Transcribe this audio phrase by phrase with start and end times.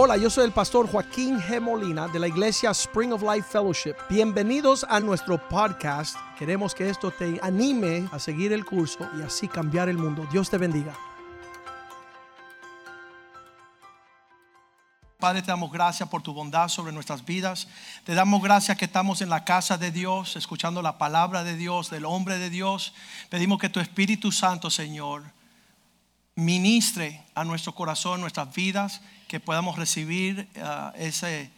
[0.00, 1.60] Hola, yo soy el pastor Joaquín G.
[1.60, 3.96] Molina de la iglesia Spring of Life Fellowship.
[4.08, 6.16] Bienvenidos a nuestro podcast.
[6.38, 10.24] Queremos que esto te anime a seguir el curso y así cambiar el mundo.
[10.30, 10.96] Dios te bendiga.
[15.18, 17.66] Padre, te damos gracias por tu bondad sobre nuestras vidas.
[18.04, 21.90] Te damos gracias que estamos en la casa de Dios, escuchando la palabra de Dios,
[21.90, 22.94] del hombre de Dios.
[23.30, 25.24] Pedimos que tu Espíritu Santo, Señor,
[26.36, 31.50] ministre a nuestro corazón, nuestras vidas, que podamos recibir uh, ese,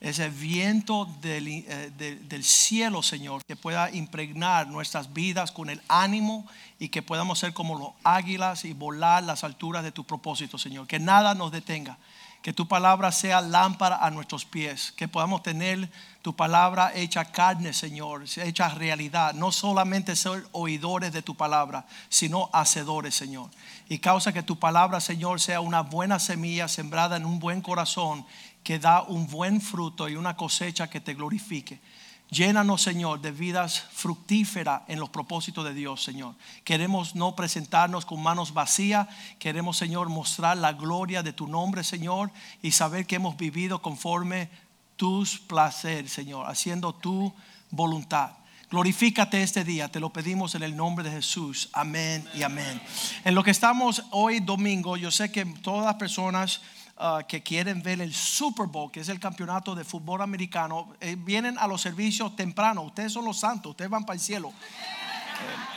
[0.00, 5.80] ese viento del, eh, de, del cielo, Señor, que pueda impregnar nuestras vidas con el
[5.88, 6.46] ánimo
[6.78, 10.86] y que podamos ser como los águilas y volar las alturas de tu propósito, Señor.
[10.86, 11.98] Que nada nos detenga.
[12.44, 14.92] Que tu palabra sea lámpara a nuestros pies.
[14.92, 15.90] Que podamos tener
[16.20, 19.32] tu palabra hecha carne, Señor, hecha realidad.
[19.32, 23.48] No solamente ser oidores de tu palabra, sino hacedores, Señor.
[23.88, 28.26] Y causa que tu palabra, Señor, sea una buena semilla sembrada en un buen corazón
[28.62, 31.80] que da un buen fruto y una cosecha que te glorifique.
[32.30, 36.34] Llénanos, Señor, de vidas fructíferas en los propósitos de Dios, Señor.
[36.64, 39.06] Queremos no presentarnos con manos vacías.
[39.38, 42.30] Queremos, Señor, mostrar la gloria de tu nombre, Señor,
[42.62, 44.48] y saber que hemos vivido conforme
[44.96, 47.32] tus placeres, Señor, haciendo tu
[47.70, 48.30] voluntad.
[48.70, 51.68] Glorifícate este día, te lo pedimos en el nombre de Jesús.
[51.72, 52.80] Amén y amén.
[53.24, 56.60] En lo que estamos hoy domingo, yo sé que todas las personas
[56.98, 61.16] uh, que quieren ver el Super Bowl, que es el campeonato de fútbol americano, eh,
[61.18, 62.82] vienen a los servicios temprano.
[62.82, 64.52] Ustedes son los santos, ustedes van para el cielo.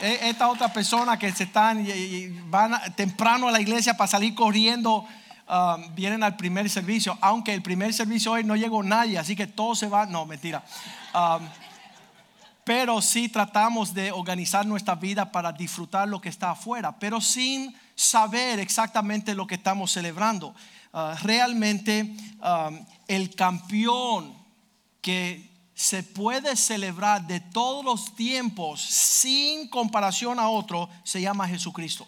[0.00, 4.34] Eh, esta otra persona que se están y, van temprano a la iglesia para salir
[4.34, 5.04] corriendo.
[5.50, 9.46] Um, vienen al primer servicio, aunque el primer servicio hoy no llegó nadie, así que
[9.46, 10.62] todo se va, no, mentira.
[11.14, 11.48] Um,
[12.64, 17.74] pero sí tratamos de organizar nuestra vida para disfrutar lo que está afuera, pero sin
[17.94, 20.54] saber exactamente lo que estamos celebrando.
[20.92, 22.16] Uh, realmente
[23.08, 24.34] el campeón
[25.00, 32.06] que se puede celebrar de todos los tiempos sin comparación a otro se llama Jesucristo.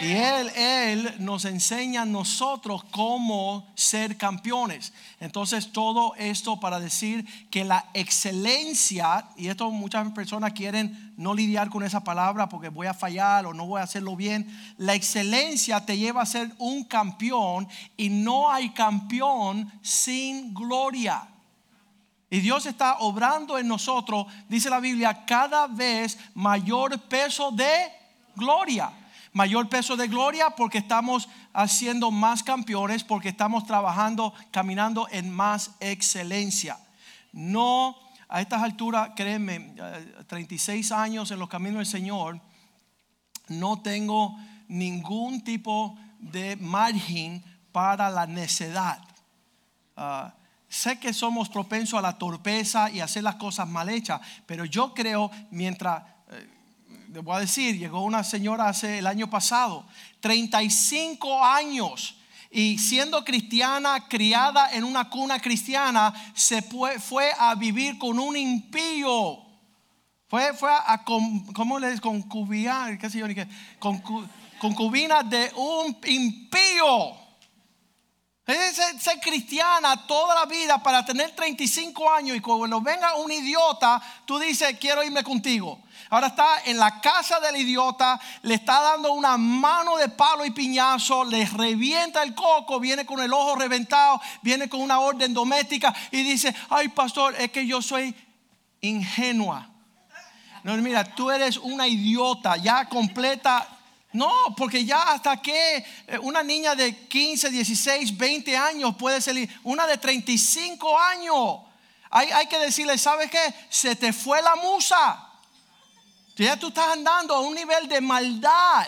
[0.00, 4.92] Y él, él nos enseña a nosotros cómo ser campeones.
[5.20, 11.70] Entonces todo esto para decir que la excelencia, y esto muchas personas quieren no lidiar
[11.70, 14.46] con esa palabra porque voy a fallar o no voy a hacerlo bien,
[14.78, 21.28] la excelencia te lleva a ser un campeón y no hay campeón sin gloria.
[22.30, 27.92] Y Dios está obrando en nosotros, dice la Biblia, cada vez mayor peso de
[28.34, 28.90] gloria.
[29.32, 35.72] Mayor peso de gloria porque estamos haciendo más campeones, porque estamos trabajando, caminando en más
[35.80, 36.78] excelencia.
[37.32, 37.96] No,
[38.28, 39.74] a estas alturas, créeme,
[40.26, 42.40] 36 eh, años en los caminos del Señor,
[43.48, 44.36] no tengo
[44.68, 49.00] ningún tipo de margen para la necedad.
[49.96, 50.30] Uh,
[50.72, 54.94] Sé que somos propensos a la torpeza y hacer las cosas mal hechas, pero yo
[54.94, 56.02] creo, mientras,
[57.12, 59.86] eh, le voy a decir, llegó una señora hace el año pasado,
[60.20, 62.16] 35 años,
[62.50, 68.36] y siendo cristiana, criada en una cuna cristiana, se fue, fue a vivir con un
[68.36, 69.38] impío.
[70.28, 72.98] Fue, fue a, ¿cómo le concubinar?
[72.98, 73.26] ¿Qué sé yo?
[74.58, 77.22] concubina de un impío.
[78.44, 84.38] Ser, cristiana toda la vida para tener 35 años y cuando venga un idiota, tú
[84.38, 85.80] dices, quiero irme contigo.
[86.12, 90.50] Ahora está en la casa del idiota, le está dando una mano de palo y
[90.50, 95.94] piñazo, le revienta el coco, viene con el ojo reventado, viene con una orden doméstica
[96.10, 98.14] y dice, ay pastor, es que yo soy
[98.82, 99.70] ingenua.
[100.64, 103.66] No, mira, tú eres una idiota ya completa
[104.12, 109.48] no, porque ya hasta que eh, una niña de 15, 16, 20 años puede salir,
[109.62, 111.60] una de 35 años,
[112.10, 113.54] hay, hay que decirle, ¿sabes qué?
[113.70, 115.31] Se te fue la musa.
[116.36, 118.86] Ya tú estás andando a un nivel de maldad.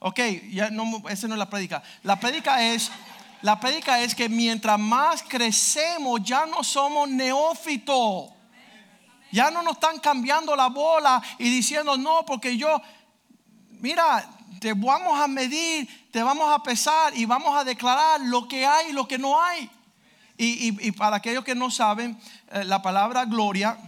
[0.00, 0.18] Ok,
[0.50, 1.82] ya no, esa no es la predica.
[2.02, 2.90] La predica es,
[3.40, 8.30] la predica es que mientras más crecemos ya no somos neófitos.
[9.30, 12.82] Ya no nos están cambiando la bola y diciendo, no, porque yo,
[13.70, 14.28] mira,
[14.60, 18.90] te vamos a medir, te vamos a pesar y vamos a declarar lo que hay
[18.90, 19.70] y lo que no hay.
[20.36, 22.18] Y, para aquellos que no saben,
[22.50, 23.78] eh, la palabra gloria,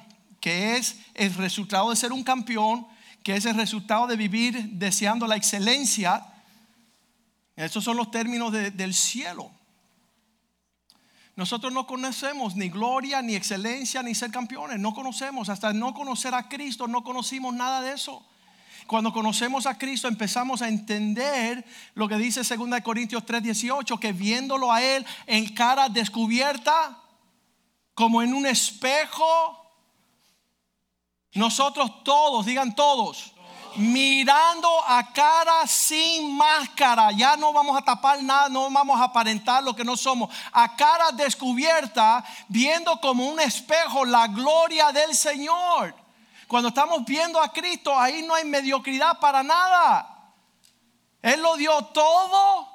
[0.44, 2.86] que es el resultado de ser un campeón,
[3.22, 6.22] que es el resultado de vivir deseando la excelencia,
[7.56, 9.50] esos son los términos del cielo.
[11.34, 14.78] Nosotros no conocemos ni gloria, ni excelencia, ni ser campeones.
[14.78, 15.48] No conocemos.
[15.48, 18.22] Hasta no conocer a Cristo, no conocimos nada de eso.
[18.86, 21.64] Cuando conocemos a Cristo empezamos a entender
[21.94, 26.98] lo que dice 2 Corintios 3:18, que viéndolo a Él en cara descubierta,
[27.94, 29.63] como en un espejo,
[31.34, 33.32] nosotros todos, digan todos,
[33.76, 37.10] mirando a cara sin máscara.
[37.12, 40.30] Ya no vamos a tapar nada, no vamos a aparentar lo que no somos.
[40.52, 45.94] A cara descubierta, viendo como un espejo la gloria del Señor.
[46.46, 50.32] Cuando estamos viendo a Cristo, ahí no hay mediocridad para nada.
[51.20, 52.68] Él lo dio todo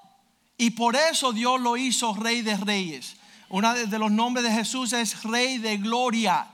[0.57, 3.15] y por eso Dios lo hizo Rey de Reyes.
[3.47, 6.47] Uno de los nombres de Jesús es Rey de Gloria.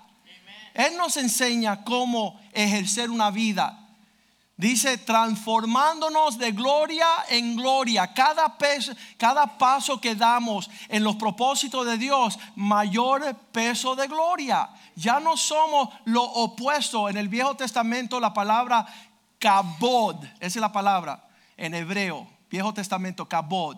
[0.76, 3.86] Él nos enseña cómo ejercer una vida
[4.58, 8.14] Dice, transformándonos de gloria en gloria.
[8.14, 8.56] Cada,
[9.18, 14.70] cada paso que damos en los propósitos de Dios, mayor peso de gloria.
[14.96, 17.10] Ya no somos lo opuesto.
[17.10, 18.86] En el Viejo Testamento la palabra
[19.40, 21.28] kabod, esa es la palabra
[21.58, 23.76] en hebreo, Viejo Testamento, kabod.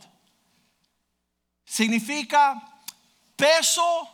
[1.65, 2.61] Significa
[3.35, 4.07] peso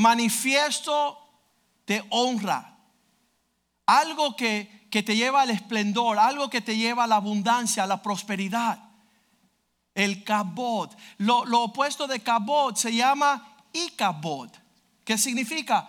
[0.00, 1.18] manifiesto
[1.86, 2.70] de honra
[3.90, 8.00] algo que, te lleva al esplendor, algo que te lleva a la abundancia, a la
[8.00, 8.78] prosperidad.
[9.94, 10.90] El kabod.
[11.18, 14.50] Lo, opuesto de kabod se llama ikabod,
[15.04, 15.88] que significa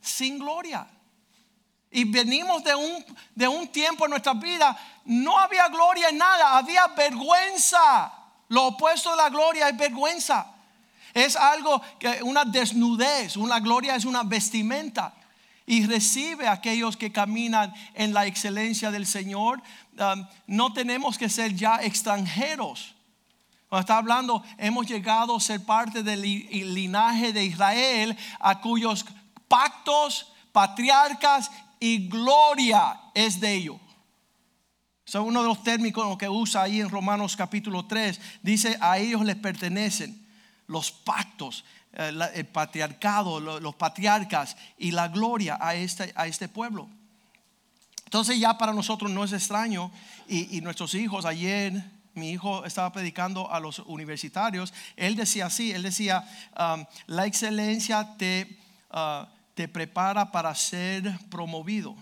[0.00, 0.86] sin gloria.
[1.90, 3.04] Y venimos de un,
[3.34, 8.12] de un tiempo en nuestra vida, no había gloria en nada, había vergüenza.
[8.48, 10.53] Lo opuesto de la gloria es vergüenza.
[11.14, 15.14] Es algo que una desnudez, una gloria es una vestimenta
[15.64, 19.62] y recibe a aquellos que caminan en la excelencia del Señor.
[20.48, 22.96] No tenemos que ser ya extranjeros.
[23.68, 29.06] Cuando está hablando, hemos llegado a ser parte del linaje de Israel, a cuyos
[29.46, 33.76] pactos, patriarcas y gloria es de ellos.
[35.06, 38.20] Es uno de los términos que usa ahí en Romanos capítulo 3.
[38.42, 40.23] Dice, a ellos les pertenecen
[40.66, 46.88] los pactos, eh, el patriarcado, los patriarcas y la gloria a este, a este pueblo.
[48.04, 49.90] Entonces ya para nosotros no es extraño
[50.28, 51.72] y, nuestros hijos, ayer
[52.14, 56.24] mi hijo estaba predicando a los universitarios, él decía así, él decía,
[56.56, 58.56] um, la excelencia te,
[58.92, 61.96] uh, te prepara para ser promovido.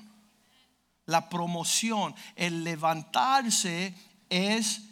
[1.06, 3.94] La promoción, el levantarse
[4.29, 4.82] es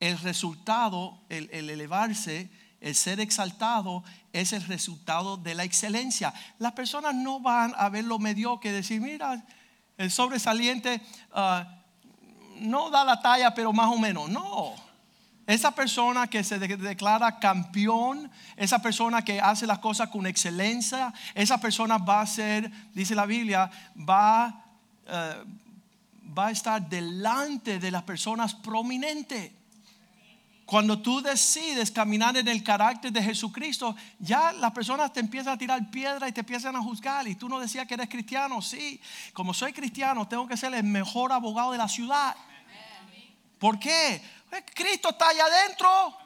[0.00, 2.50] el resultado, el, el elevarse
[2.84, 6.34] el ser exaltado es el resultado de la excelencia.
[6.58, 9.42] Las personas no van a ver lo mediocre, decir, mira,
[9.96, 11.00] el sobresaliente
[11.32, 11.66] ah,
[12.60, 14.28] no da la talla, pero más o menos.
[14.28, 14.74] No.
[15.46, 21.58] Esa persona que se declara campeón, esa persona que hace las cosas con excelencia, esa
[21.58, 24.62] persona va a ser, dice la Biblia, va,
[25.06, 25.44] eh,
[26.36, 29.63] va a estar delante de las personas prominentes.
[30.66, 35.58] Cuando tú decides caminar en el carácter de Jesucristo, ya las personas te empiezan a
[35.58, 37.28] tirar piedra y te empiezan a juzgar.
[37.28, 38.62] Y tú no decías que eres cristiano.
[38.62, 38.98] Sí,
[39.34, 42.34] como soy cristiano, tengo que ser el mejor abogado de la ciudad.
[43.58, 44.22] ¿Por qué?
[44.48, 46.16] Pues Cristo está allá adentro.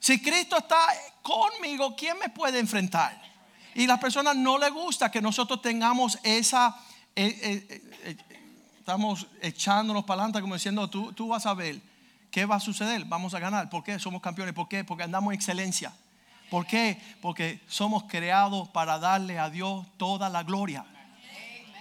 [0.00, 0.84] Si Cristo está
[1.22, 3.22] conmigo, ¿quién me puede enfrentar?
[3.76, 6.76] Y las personas no les gusta que nosotros tengamos esa...
[7.14, 8.16] Eh, eh, eh,
[8.80, 11.91] estamos echándonos para adelante como diciendo, tú, tú vas a ver
[12.32, 13.04] ¿Qué va a suceder?
[13.04, 13.68] Vamos a ganar.
[13.68, 14.54] ¿Por qué somos campeones?
[14.54, 14.84] ¿Por qué?
[14.84, 15.92] Porque andamos en excelencia.
[16.50, 16.98] ¿Por qué?
[17.20, 20.86] Porque somos creados para darle a Dios toda la gloria.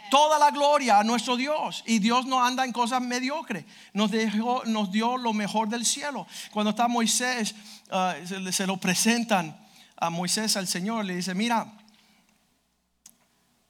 [0.10, 1.86] Toda la gloria a nuestro Dios.
[1.88, 3.64] Y Dios no anda en cosas mediocres.
[3.94, 6.28] Nos, dejó, nos dio lo mejor del cielo.
[6.52, 7.56] Cuando está Moisés,
[7.90, 9.58] ah, se, lo presentan
[9.96, 11.06] a Moisés al Señor.
[11.06, 11.66] Le dice, mira,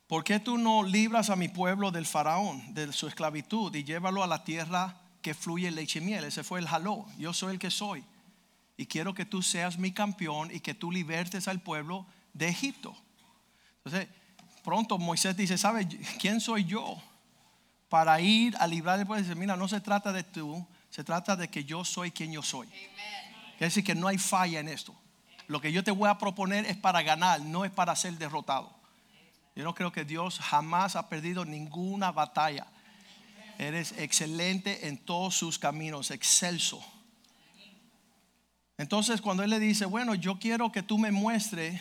[0.08, 4.24] ¿por qué tú no libras a mi pueblo del faraón, de su esclavitud, y llévalo
[4.24, 6.24] a la tierra que fluye leche y miel.
[6.24, 7.06] Ese fue el jaló.
[7.18, 8.04] Yo soy el que soy.
[8.78, 12.96] Y quiero que tú seas mi campeón y que tú libertes al pueblo de Egipto.
[13.84, 14.08] Entonces,
[14.63, 15.88] pronto Moisés dice, ¿sabes
[16.20, 17.01] quién soy yo?
[17.90, 19.24] Para ir a librar al pueblo.
[19.24, 22.42] Dice, mira, no se trata de tú, se trata de que yo soy quien yo
[22.42, 22.68] soy.
[22.68, 24.96] Quiere decir que no hay falla en esto.
[25.48, 28.74] Lo que yo te voy a proponer es para ganar, no es para ser derrotado.
[29.56, 32.66] Yo no creo que Dios jamás ha perdido ninguna batalla.
[33.62, 36.84] Eres excelente en todos sus caminos, excelso.
[38.75, 41.80] Entonces cuando él le dice, bueno, yo quiero que tú me muestres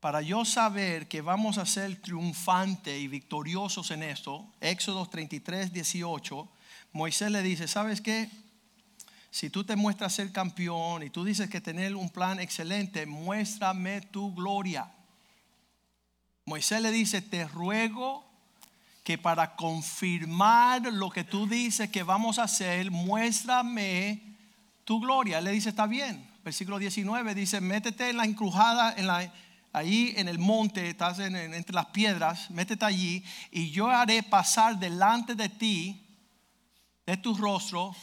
[0.00, 6.48] para yo saber que vamos a ser triunfantes y victoriosos en esto, Éxodo 33, 18,
[6.94, 8.28] Moisés le dice, ¿sabes qué?
[9.30, 14.00] Si tú te muestras ser campeón y tú dices que tener un plan excelente, muéstrame
[14.00, 14.90] tu gloria.
[16.44, 18.28] Moisés le dice, te ruego
[19.02, 24.36] que para confirmar lo que tú dices que vamos a hacer, muéstrame
[24.84, 25.38] tu gloria.
[25.38, 26.28] Él le dice, está bien.
[26.44, 29.32] Versículo 19 dice, métete en la encrujada, en la,
[29.72, 35.34] ahí en el monte, estás entre las piedras, métete allí y yo haré pasar delante
[35.34, 36.06] de ti,
[37.06, 37.94] de tu rostro,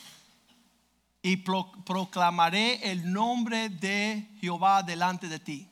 [1.22, 5.68] y proclamaré el nombre de Jehová delante de ti.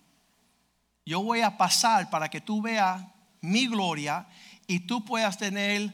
[1.05, 3.01] Yo voy a pasar para que tú veas
[3.41, 4.27] mi gloria
[4.67, 5.93] y tú puedas tener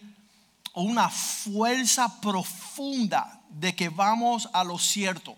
[0.73, 5.35] una fuerza profunda de que vamos a lo cierto.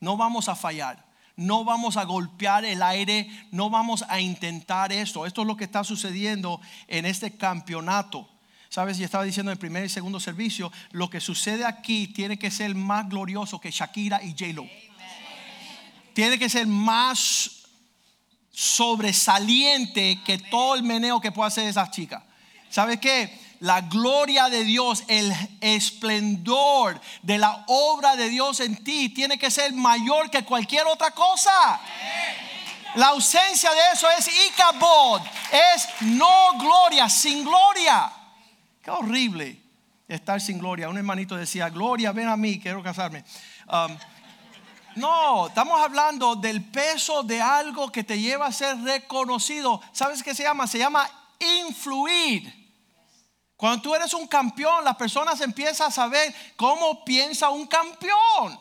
[0.00, 1.12] No vamos a fallar.
[1.36, 5.24] No vamos a golpear el aire, no vamos a intentar esto.
[5.24, 8.28] Esto es lo que está sucediendo en este campeonato.
[8.68, 12.38] Sabes, y estaba diciendo en el primer y segundo servicio, lo que sucede aquí tiene
[12.38, 14.66] que ser más glorioso que Shakira y J-Lo.
[16.14, 17.62] Tiene que ser más
[18.50, 22.24] sobresaliente que todo el meneo que pueda hacer esa chica.
[22.72, 23.38] ¿Sabes qué?
[23.60, 29.50] La gloria de Dios, el esplendor de la obra de Dios en ti tiene que
[29.50, 31.52] ser mayor que cualquier otra cosa.
[32.94, 35.20] La ausencia de eso es ikabod,
[35.52, 38.10] es no gloria, sin gloria.
[38.82, 39.60] Qué horrible
[40.08, 40.88] estar sin gloria.
[40.88, 43.22] Un hermanito decía, gloria, ven a mí, quiero casarme.
[43.68, 43.94] Um,
[44.96, 49.82] no, estamos hablando del peso de algo que te lleva a ser reconocido.
[49.92, 50.66] ¿Sabes qué se llama?
[50.66, 51.06] Se llama
[51.38, 52.61] influir.
[53.62, 58.58] Cuando tú eres un campeón, las personas empiezan a saber cómo piensa un campeón.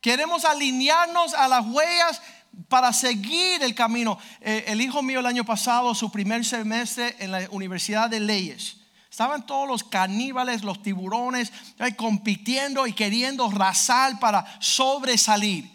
[0.00, 2.22] Queremos alinearnos a las huellas
[2.68, 4.16] para seguir el camino.
[4.40, 8.76] Eh, el hijo mío el año pasado, su primer semestre en la Universidad de Leyes,
[9.10, 11.52] estaban todos los caníbales, los tiburones,
[11.96, 15.68] compitiendo y queriendo razar para sobresalir.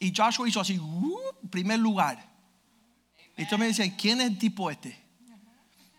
[0.00, 0.80] Y Joshua hizo así,
[1.50, 2.26] primer lugar.
[3.36, 5.03] Y tú me dicen, ¿quién es el tipo este?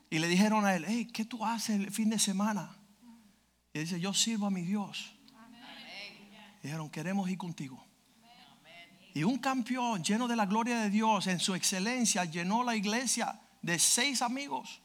[0.09, 2.77] Y le dijeron a él, hey, ¿qué tú haces el fin de semana?
[3.73, 5.11] Y dice, yo sirvo a mi Dios.
[6.63, 7.85] Dijeron, queremos ir contigo.
[9.13, 13.39] Y un campeón lleno de la gloria de Dios, en su excelencia, llenó la iglesia
[13.61, 14.81] de seis amigos.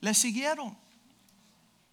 [0.00, 0.76] Le siguieron.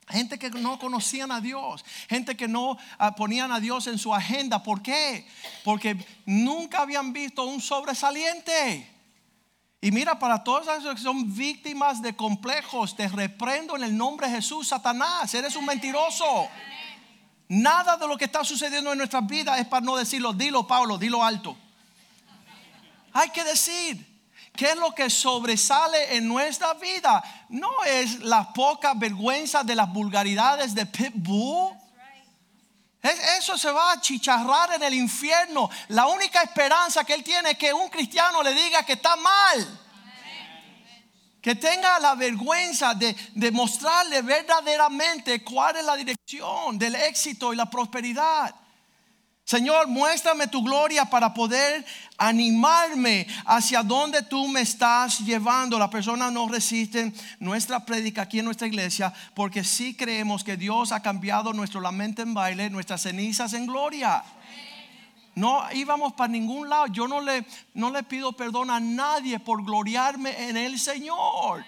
[0.07, 4.13] Gente que no conocían a Dios, gente que no ah, ponían a Dios en su
[4.13, 4.63] agenda.
[4.63, 5.27] ¿Por qué?
[5.63, 8.98] Porque nunca habían visto un sobresaliente.
[9.81, 14.27] Y mira, para todos esos que son víctimas de complejos, te reprendo en el nombre
[14.27, 16.49] de Jesús, Satanás, eres un mentiroso.
[17.47, 20.33] Nada de lo que está sucediendo en nuestras vidas es para no decirlo.
[20.33, 21.57] Dilo, Pablo, dilo alto.
[23.13, 24.09] Hay que decir,
[24.59, 27.23] ¿Qué es lo que sobresale en nuestra vida?
[27.47, 31.77] No es la poca vergüenza de las vulgaridades de Pitbull.
[33.01, 35.69] Eso se va a chicharrar en el infierno.
[35.89, 39.79] La única esperanza que él tiene es que un cristiano le diga que está mal.
[41.41, 47.55] Que tenga la vergüenza de, de mostrarle verdaderamente cuál es la dirección del éxito y
[47.55, 48.53] la prosperidad.
[49.49, 51.83] Señor, muéstrame tu gloria para poder
[52.19, 55.79] animarme hacia donde tú me estás llevando.
[55.79, 60.91] Las personas no resisten nuestra prédica aquí en nuestra iglesia porque sí creemos que Dios
[60.91, 64.23] ha cambiado nuestro lamento en baile, nuestras cenizas en gloria.
[65.33, 66.85] No íbamos para ningún lado.
[66.85, 71.65] Yo no le, no le pido perdón a nadie por gloriarme en el Señor.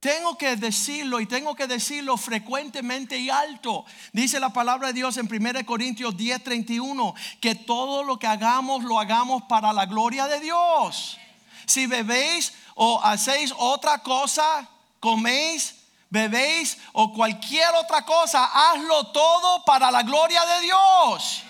[0.00, 3.84] Tengo que decirlo y tengo que decirlo frecuentemente y alto.
[4.12, 8.84] Dice la palabra de Dios en 1 Corintios 10, 31, que todo lo que hagamos
[8.84, 11.18] lo hagamos para la gloria de Dios.
[11.66, 14.68] Si bebéis o hacéis otra cosa,
[15.00, 15.74] coméis,
[16.10, 21.42] bebéis o cualquier otra cosa, hazlo todo para la gloria de Dios.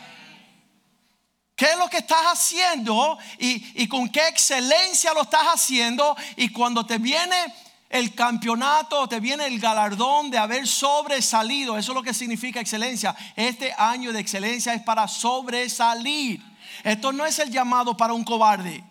[1.55, 6.17] ¿Qué es lo que estás haciendo y, y con qué excelencia lo estás haciendo?
[6.37, 7.37] Y cuando te viene
[7.88, 11.78] el campeonato, te viene el galardón de haber sobresalido.
[11.78, 13.16] Eso es lo que significa excelencia.
[13.35, 16.42] Este año de excelencia es para sobresalir.
[16.85, 18.85] Esto no es el llamado para un cobarde.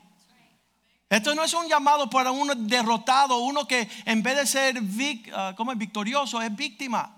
[1.09, 4.81] Esto no es un llamado para uno derrotado, uno que en vez de ser
[5.33, 7.15] ah, como victorioso es víctima.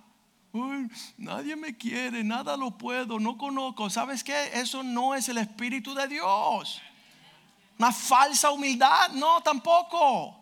[1.18, 3.90] nadie me quiere, nada lo puedo, no conozco.
[3.90, 4.52] ¿Sabes qué?
[4.54, 6.82] Eso no es el Espíritu de Dios.
[7.80, 10.40] Una falsa humildad, no, tampoco.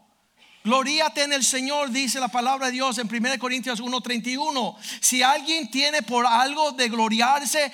[0.67, 4.75] Gloríate en el Señor, dice la palabra de Dios en 1 Corintios 1:31.
[4.99, 7.71] Si alguien tiene por algo de gloriarse,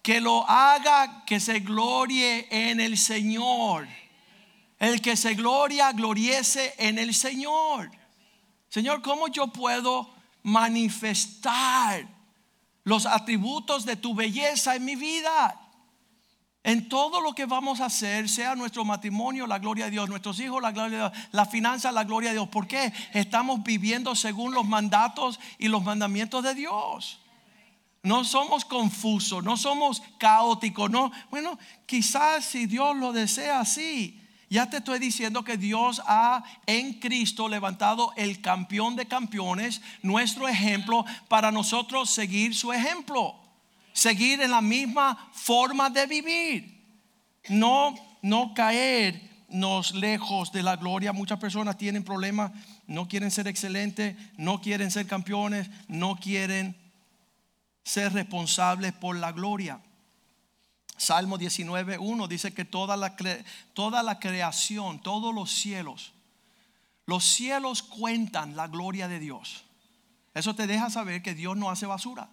[0.00, 3.88] que lo haga, que se glorie en el Señor.
[4.78, 7.90] El que se gloria, gloriese en el Señor.
[8.68, 12.06] Señor, ¿cómo yo puedo manifestar
[12.84, 15.59] los atributos de tu belleza en mi vida?
[16.62, 20.38] En todo lo que vamos a hacer, sea nuestro matrimonio, la gloria de Dios, nuestros
[20.40, 22.48] hijos, la gloria de Dios, la finanza, la gloria de Dios.
[22.48, 22.92] ¿Por qué?
[23.14, 27.18] Estamos viviendo según los mandatos y los mandamientos de Dios.
[28.02, 31.10] No somos confusos, no somos caóticos, no.
[31.30, 36.94] Bueno, quizás si Dios lo desea así, ya te estoy diciendo que Dios ha en
[36.94, 43.39] Cristo levantado el campeón de campeones, nuestro ejemplo, para nosotros seguir su ejemplo,
[44.00, 46.86] seguir en la misma forma de vivir,
[47.50, 51.12] no, no caernos lejos de la gloria.
[51.12, 52.50] Muchas personas tienen problemas,
[52.86, 56.74] no quieren ser excelentes, no quieren ser campeones, no quieren
[57.84, 59.82] ser responsables por la gloria.
[60.96, 63.14] Salmo 19.1 dice que toda la,
[63.74, 66.14] toda la creación, todos los cielos,
[67.04, 69.64] los cielos cuentan la gloria de Dios.
[70.32, 72.30] Eso te deja saber que Dios no hace basura.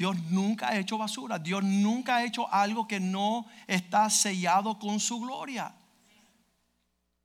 [0.00, 1.38] Dios nunca ha hecho basura.
[1.38, 5.74] Dios nunca ha hecho algo que no está sellado con su gloria.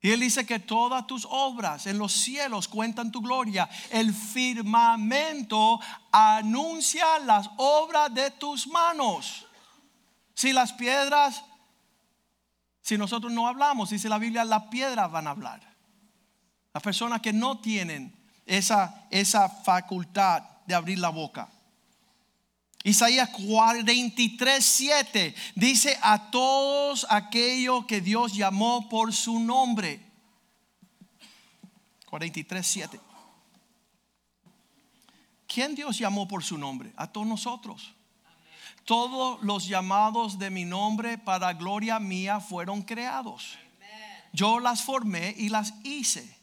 [0.02, 3.66] Y Él dice que todas tus obras en los cielos cuentan tu gloria.
[3.88, 5.80] El firmamento
[6.12, 9.46] anuncia las obras de tus manos.
[10.34, 11.44] Si las piedras,
[12.82, 15.62] si nosotros no hablamos, dice la Biblia, las piedras van a hablar.
[16.74, 18.14] Las personas que no tienen
[18.44, 21.48] esa, esa facultad de abrir la boca.
[22.86, 30.00] Isaías 43, 7 dice a todos aquellos que Dios llamó por su nombre.
[32.04, 33.00] 43, 7.
[35.48, 36.92] ¿Quién Dios llamó por su nombre?
[36.96, 37.92] A todos nosotros.
[38.84, 43.58] Todos los llamados de mi nombre para gloria mía fueron creados.
[44.32, 46.38] Yo las formé y las hice.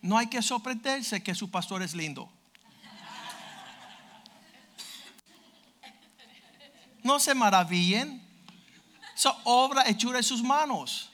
[0.00, 2.30] No hay que sorprenderse que su pastor es lindo.
[7.08, 8.22] No se maravillen.
[9.16, 11.10] Esa obra hechura de sus manos.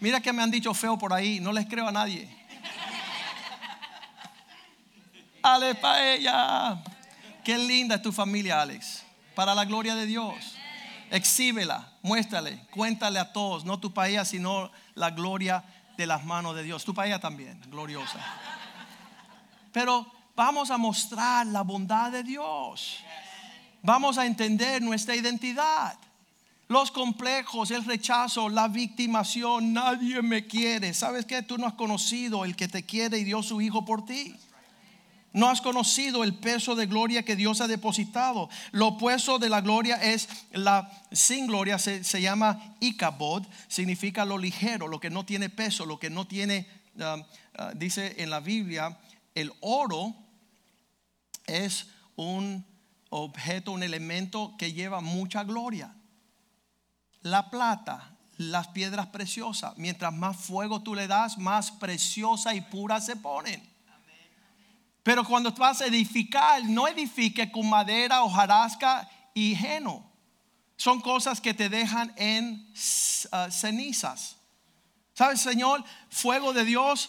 [0.00, 1.38] Mira que me han dicho feo por ahí.
[1.40, 2.28] No les creo a nadie.
[5.42, 6.82] Ale para ella.
[7.44, 10.56] Qué linda es tu familia, Alex para la gloria de Dios.
[11.10, 15.62] Exhíbela, muéstrale, cuéntale a todos, no tu país, sino la gloria
[15.96, 16.84] de las manos de Dios.
[16.84, 18.18] Tu país también, gloriosa.
[19.72, 22.98] Pero vamos a mostrar la bondad de Dios.
[23.86, 25.96] Vamos a entender nuestra identidad.
[26.66, 30.92] Los complejos, el rechazo, la victimación, nadie me quiere.
[30.92, 31.40] ¿Sabes qué?
[31.42, 34.34] Tú no has conocido el que te quiere y dio su hijo por ti.
[35.32, 38.50] No has conocido el peso de gloria que Dios ha depositado.
[38.72, 44.88] Lo opuesto de la gloria es la sin gloria, se, llama ikabod, significa lo ligero,
[44.88, 47.24] lo que no tiene peso, lo que no tiene, um, uh,
[47.76, 48.98] dice en la Biblia,
[49.32, 50.12] el oro
[51.46, 52.64] es un
[53.24, 55.94] objeto, un elemento que lleva mucha gloria.
[57.22, 63.00] La plata, las piedras preciosas, mientras más fuego tú le das, más preciosa y pura
[63.00, 63.62] se ponen.
[65.02, 70.04] Pero cuando vas a edificar, no edifique con madera, hojarasca y heno.
[70.76, 72.72] Son cosas que te dejan en
[73.32, 74.36] uh, cenizas.
[75.14, 75.82] ¿Sabes, Señor?
[76.10, 77.08] Fuego de Dios,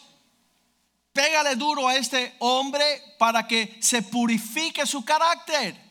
[1.11, 2.85] pégale duro a este hombre
[3.19, 5.86] para que se purifique su carácter.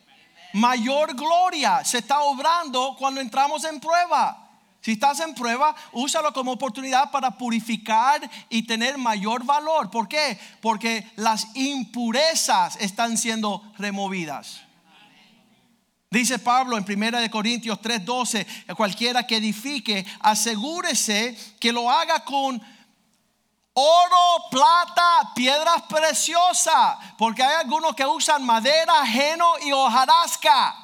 [0.52, 4.42] Mayor gloria se está obrando cuando entramos en prueba.
[4.80, 9.90] Si estás en prueba, úsalo como oportunidad para purificar y tener mayor valor.
[9.90, 10.38] ¿Por qué?
[10.60, 14.60] Porque las impurezas están siendo removidas.
[16.08, 22.62] Dice Pablo en 1 Corintios 3:12, cualquiera que edifique, asegúrese que lo haga con
[23.78, 30.74] oro, plata, piedras preciosas, porque hay algunos que usan madera, heno y hojarasca.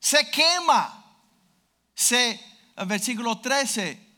[0.00, 1.04] Se quema,
[1.94, 2.40] se
[2.84, 4.08] versículo 13,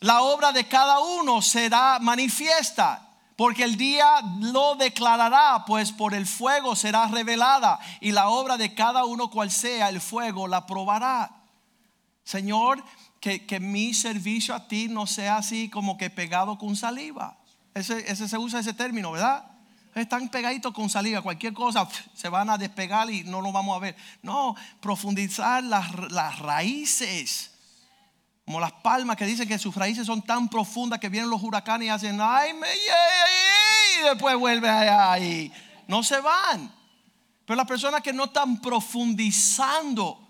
[0.00, 6.26] la obra de cada uno será manifiesta, porque el día lo declarará, pues por el
[6.26, 11.30] fuego será revelada, y la obra de cada uno cual sea el fuego la probará.
[12.24, 12.84] Señor,
[13.22, 17.38] que, mi servicio a ti no sea así como que pegado con saliva.
[17.72, 19.44] Ese, ese se usa ese término, ¿verdad?
[19.94, 23.80] Están pegaditos con saliva, cualquier cosa se van a despegar y no lo vamos a
[23.80, 23.96] ver.
[24.22, 27.52] No, profundizar las, las raíces
[28.44, 31.86] como las palmas que dicen que sus raíces son tan profundas que vienen los huracanes
[31.86, 35.52] y hacen, ay, me, y después vuelve ahí.
[35.86, 36.74] No se van.
[37.44, 40.21] Pero las personas que no están profundizando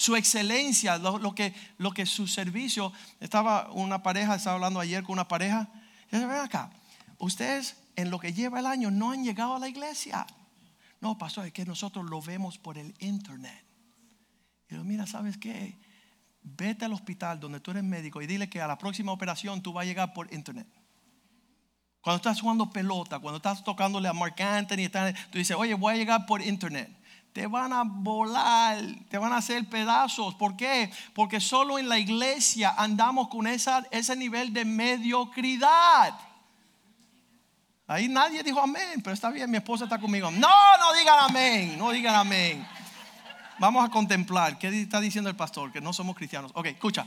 [0.00, 5.12] su excelencia, lo, que, lo que su servicio, estaba una pareja, estaba hablando ayer con
[5.12, 5.68] una pareja,
[6.10, 6.70] dice, ven acá,
[7.18, 10.26] ustedes en lo que lleva el año no han llegado a la iglesia.
[11.02, 13.62] No, pasó es que nosotros lo vemos por el internet.
[14.70, 15.78] Y yo, mira, ¿sabes qué?
[16.42, 19.74] vete al hospital donde tú eres médico y dile que a la próxima operación tú
[19.74, 20.66] vas a llegar por internet.
[22.00, 24.88] Cuando estás jugando pelota, cuando estás tocándole a Mark Anthony,
[25.30, 26.90] tú dices, oye, voy a llegar por internet.
[27.32, 30.34] Te van a volar, te van a hacer pedazos.
[30.34, 30.90] ¿Por qué?
[31.14, 36.14] Porque solo en la iglesia andamos con esa, ese nivel de mediocridad.
[37.86, 40.30] Ahí nadie dijo amén, pero está bien, mi esposa está conmigo.
[40.30, 42.66] No, no digan amén, no digan amén.
[43.58, 44.58] Vamos a contemplar.
[44.58, 45.70] ¿Qué está diciendo el pastor?
[45.70, 46.50] Que no somos cristianos.
[46.54, 47.04] Ok, escucha.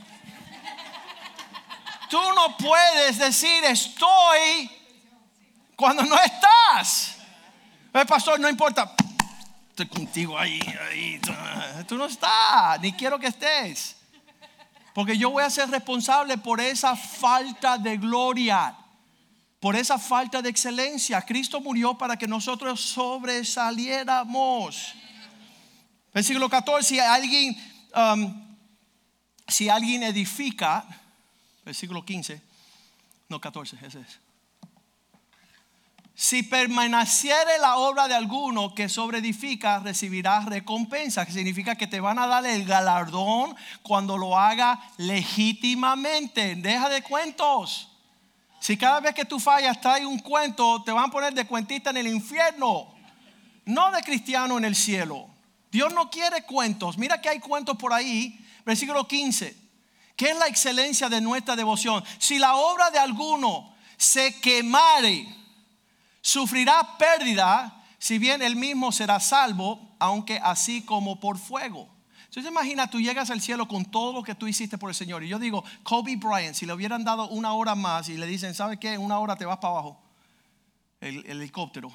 [2.08, 4.70] Tú no puedes decir estoy
[5.74, 7.16] cuando no estás.
[7.92, 8.94] El pastor, no importa.
[9.74, 11.20] Estoy contigo ahí, ahí.
[11.88, 13.96] Tú no estás, ni quiero que estés.
[14.94, 18.76] Porque yo voy a ser responsable por esa falta de gloria
[19.64, 21.22] por esa falta de excelencia.
[21.22, 24.94] Cristo murió para que nosotros sobresaliéramos.
[26.12, 27.56] Versículo 14, si alguien,
[27.96, 28.44] um,
[29.48, 30.84] si alguien edifica,
[31.64, 32.42] versículo 15,
[33.30, 34.20] no 14, ese es.
[36.16, 42.20] Si permaneciere la obra de alguno que sobreedifica, recibirá recompensa, que significa que te van
[42.20, 46.54] a dar el galardón cuando lo haga legítimamente.
[46.54, 47.88] Deja de cuentos.
[48.60, 51.90] Si cada vez que tú fallas trae un cuento, te van a poner de cuentista
[51.90, 52.94] en el infierno,
[53.64, 55.28] no de cristiano en el cielo.
[55.72, 56.96] Dios no quiere cuentos.
[56.96, 59.64] Mira que hay cuentos por ahí, versículo 15.
[60.14, 62.04] ¿Qué es la excelencia de nuestra devoción?
[62.18, 65.26] Si la obra de alguno se quemare,
[66.24, 71.86] sufrirá pérdida, si bien él mismo será salvo, aunque así como por fuego.
[72.24, 75.22] Entonces imagina, tú llegas al cielo con todo lo que tú hiciste por el Señor.
[75.22, 78.54] Y yo digo, Kobe Bryant, si le hubieran dado una hora más y le dicen,
[78.54, 78.96] ¿sabes qué?
[78.96, 80.02] Una hora te vas para abajo,
[81.00, 81.92] el, el helicóptero.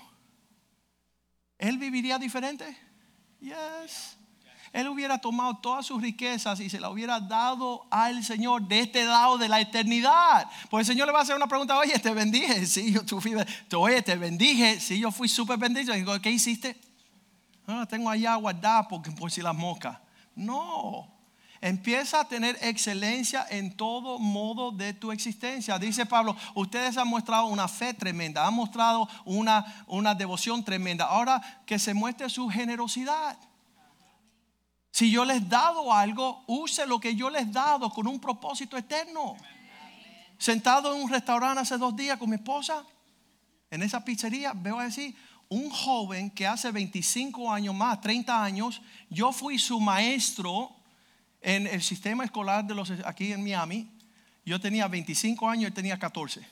[1.58, 2.78] ¿Él viviría diferente?
[3.42, 4.19] Yes.
[4.72, 9.06] Él hubiera tomado todas sus riquezas y se las hubiera dado al Señor de este
[9.06, 10.50] lado de la eternidad.
[10.70, 12.66] Pues el Señor le va a hacer una pregunta, oye, te bendije.
[12.66, 13.34] Sí, yo fui,
[13.76, 14.80] oye, te bendije.
[14.80, 15.92] Sí, yo fui súper bendito.
[15.94, 16.80] Digo, ¿qué hiciste?
[17.66, 19.98] No, tengo allá guardada porque por si las moscas.
[20.36, 21.20] No.
[21.62, 25.78] Empieza a tener excelencia en todo modo de tu existencia.
[25.78, 31.06] Dice Pablo, ustedes han mostrado una fe tremenda, han mostrado una, una devoción tremenda.
[31.06, 33.38] Ahora que se muestre su generosidad.
[35.00, 38.20] Si yo les he dado algo, use lo que yo les he dado con un
[38.20, 39.38] propósito eterno.
[40.38, 42.84] Sentado en un restaurante hace dos días con mi esposa,
[43.72, 45.16] en esa pizzería, veo a decir,
[45.48, 50.70] un joven que hace 25 años más, 30 años, yo fui su maestro
[51.40, 53.90] en el sistema escolar de los aquí en Miami.
[54.46, 56.46] Yo tenía 25 años, él tenía 14,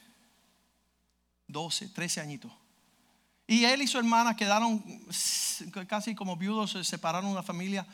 [1.50, 2.52] 12, 13 añitos.
[3.46, 4.82] Y él y su hermana quedaron
[5.88, 7.86] casi como viudos, se separaron una familia,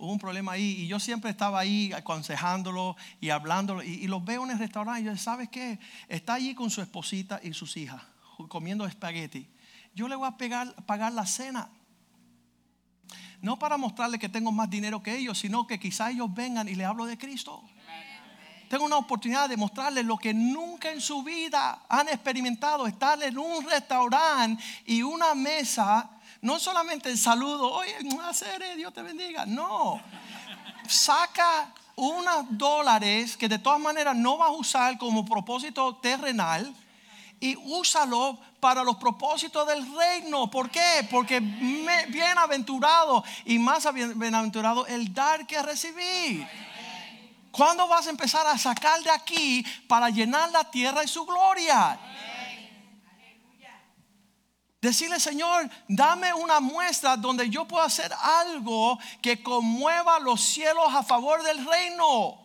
[0.00, 0.82] hubo un problema ahí.
[0.82, 3.82] Y yo siempre estaba ahí aconsejándolo y hablándolo.
[3.82, 5.78] Y, los veo en el restaurante y yo, ¿sabes qué?
[6.08, 8.02] Está allí con su esposita y sus hijas,
[8.48, 9.48] comiendo espagueti
[9.94, 10.36] yo le voy a
[10.86, 11.68] pagar la cena.
[13.40, 16.74] No para mostrarle que tengo más dinero que ellos, sino que quizás ellos vengan y
[16.74, 17.62] le hablo de Cristo.
[18.68, 23.36] Tengo una oportunidad de mostrarles lo que nunca en su vida han experimentado, estar en
[23.36, 26.08] un restaurante y una mesa,
[26.42, 30.00] no solamente el saludo, oye, hacer, Dios te bendiga, no,
[30.88, 36.74] saca unos dólares que de todas maneras no vas a usar como propósito terrenal
[37.40, 40.50] y úsalo para los propósitos del reino.
[40.50, 41.06] ¿Por qué?
[41.10, 46.46] Porque bienaventurado y más bienaventurado el dar que recibir.
[47.50, 51.98] ¿Cuándo vas a empezar a sacar de aquí para llenar la tierra y su gloria?
[54.80, 61.02] Decirle, Señor, dame una muestra donde yo pueda hacer algo que conmueva los cielos a
[61.02, 62.38] favor del reino.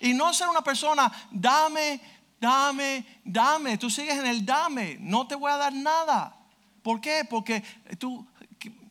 [0.00, 2.00] Y no ser una persona, dame
[2.40, 3.78] dame, dame.
[3.78, 6.36] Tú sigues en el dame, no te voy a dar nada.
[6.82, 7.26] ¿Por qué?
[7.28, 7.62] Porque
[7.98, 8.26] tú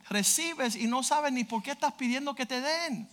[0.10, 3.10] recibes y no sabes ni por qué estás pidiendo que te den.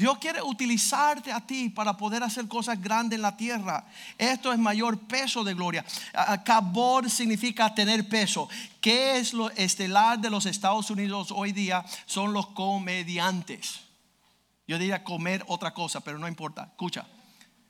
[0.00, 3.84] Dios quiere utilizarte a ti para poder hacer cosas grandes en la tierra.
[4.16, 5.84] Esto es mayor peso de gloria.
[6.42, 8.48] Cabor significa tener peso.
[8.80, 11.84] ¿Qué es lo estelar de los Estados Unidos hoy día?
[12.06, 13.80] Son los comediantes.
[14.66, 16.62] Yo diría comer otra cosa, pero no importa.
[16.62, 17.04] Escucha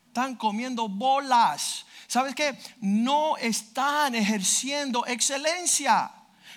[0.06, 1.84] están comiendo bolas.
[2.06, 2.56] ¿Sabes qué?
[2.80, 6.12] No están ejerciendo excelencia.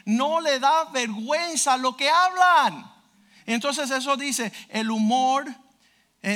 [0.06, 2.92] No le da vergüenza lo que hablan.
[3.48, 5.63] Entonces eso dice, el humor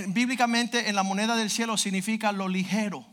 [0.08, 3.06] bíblicamente en la moneda del cielo significa lo ligero,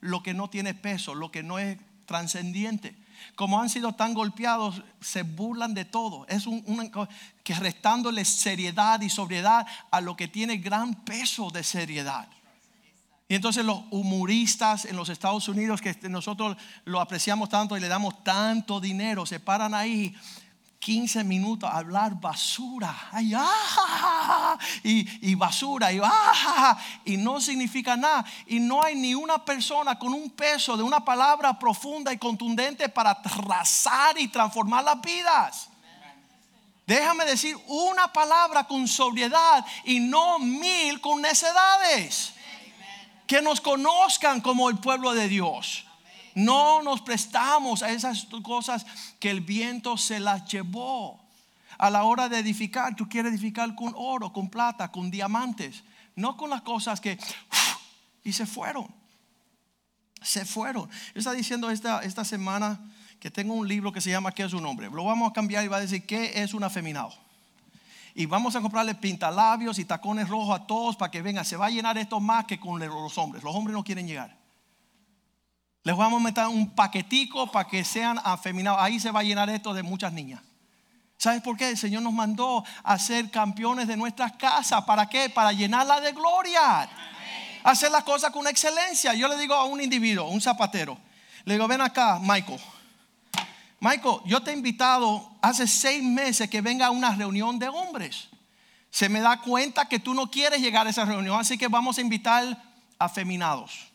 [0.00, 2.96] lo que no tiene peso, lo que no es trascendiente.
[3.36, 6.26] como han sido tan golpeados, se burlan de todo.
[6.28, 6.90] Es un, una
[7.44, 12.28] que restándole seriedad y sobriedad a lo que tiene gran peso de seriedad.
[13.28, 17.86] Y entonces los humoristas en los Estados Unidos, que nosotros lo apreciamos tanto y le
[17.86, 20.14] damos tanto dinero, se paran ahí
[20.80, 23.08] 15 minutos a hablar basura.
[23.12, 25.92] Ay, ah, y, y, basura.
[25.92, 28.24] Y, ah, y no significa nada.
[28.46, 32.88] Y no hay ni una persona con un peso de una palabra profunda y contundente
[32.88, 35.68] para trazar y transformar las vidas.
[36.86, 42.32] Déjame decir una palabra con sobriedad y no mil con necedades
[43.26, 45.84] que nos conozcan como el pueblo de Dios.
[46.34, 48.86] No nos prestamos a esas cosas
[49.18, 51.20] que el viento se las llevó.
[51.78, 55.82] A la hora de edificar, tú quieres edificar con oro, con plata, con diamantes,
[56.14, 57.18] no con las cosas que...
[58.22, 58.86] Y se fueron.
[60.20, 60.90] Se fueron.
[61.14, 62.78] Está diciendo esta, esta semana
[63.18, 64.90] que tengo un libro que se llama ¿Qué es un hombre?
[64.90, 67.14] Lo vamos a cambiar y va a decir ¿Qué es un afeminado?
[68.14, 71.44] y vamos a comprarle pintalabios y tacones rojos a todos para que vengan.
[71.44, 73.42] Se va a llenar esto más que con los hombres.
[73.42, 74.36] Los hombres no quieren llegar.
[75.82, 78.80] Les vamos a meter un paquetico para que sean afeminados.
[78.82, 80.42] Ahí se va a llenar esto de muchas niñas.
[81.16, 81.70] ¿Sabes por qué?
[81.70, 84.84] El Señor nos mandó a ser campeones de nuestras casas.
[84.84, 85.28] ¿Para qué?
[85.28, 86.88] Para llenarla de gloria.
[87.62, 89.14] Hacer las cosas con excelencia.
[89.14, 90.96] Yo le digo a un individuo, un zapatero,
[91.44, 92.60] le digo, ven acá, Michael.
[93.80, 98.28] Michael, yo te he invitado hace seis meses que venga a una reunión de hombres.
[98.90, 101.96] Se me da cuenta que tú no quieres llegar a esa reunión, así que vamos
[101.98, 102.62] a invitar
[102.98, 103.89] a feminados.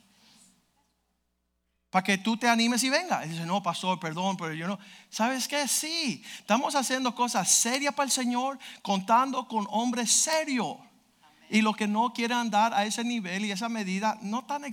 [1.95, 3.25] Para que tú te animes y venga.
[3.25, 4.77] Y dice, no, pastor, perdón, pero yo no.
[5.10, 5.65] ¿Sabes qué?
[5.65, 10.75] Sí, estamos haciendo cosas serias para el Señor, contando con hombres serios.
[11.49, 14.63] Y los que no quieren andar a ese nivel y esa medida, no tan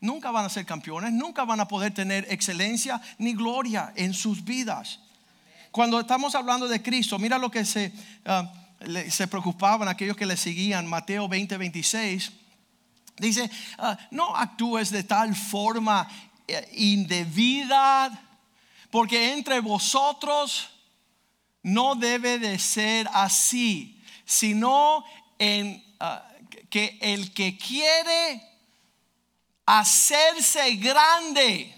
[0.00, 4.42] nunca van a ser campeones, nunca van a poder tener excelencia ni gloria en sus
[4.42, 4.98] vidas.
[5.70, 7.92] Cuando estamos hablando de Cristo, mira lo que se,
[8.24, 8.52] ah,
[9.08, 12.32] se preocupaban aquellos que le seguían, Mateo 20, 26.
[13.18, 13.48] Dice,
[13.78, 16.08] ah, no actúes de tal forma
[16.72, 18.22] indebida,
[18.90, 20.70] porque entre vosotros
[21.62, 25.04] no debe de ser así, sino
[25.38, 26.30] en Ah,
[26.68, 28.42] que el que quiere
[29.64, 31.74] hacerse grande,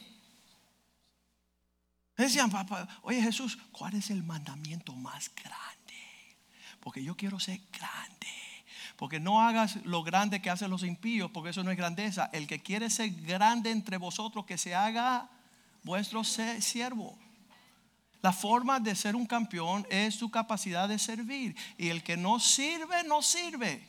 [2.16, 6.36] decían, papá, oye Jesús, ¿cuál es el mandamiento más grande?
[6.80, 8.17] Porque yo quiero ser grande.
[8.98, 12.28] Porque no hagas lo grande que hacen los impíos, porque eso no es grandeza.
[12.32, 15.30] El que quiere ser grande entre vosotros, que se haga
[15.84, 17.16] vuestro siervo.
[18.22, 21.56] La forma de ser un campeón es su capacidad de servir.
[21.78, 23.86] Y el que no sirve, no sirve.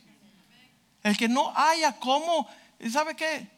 [1.02, 2.48] El que no haya cómo,
[2.92, 3.50] ¿sabe qué?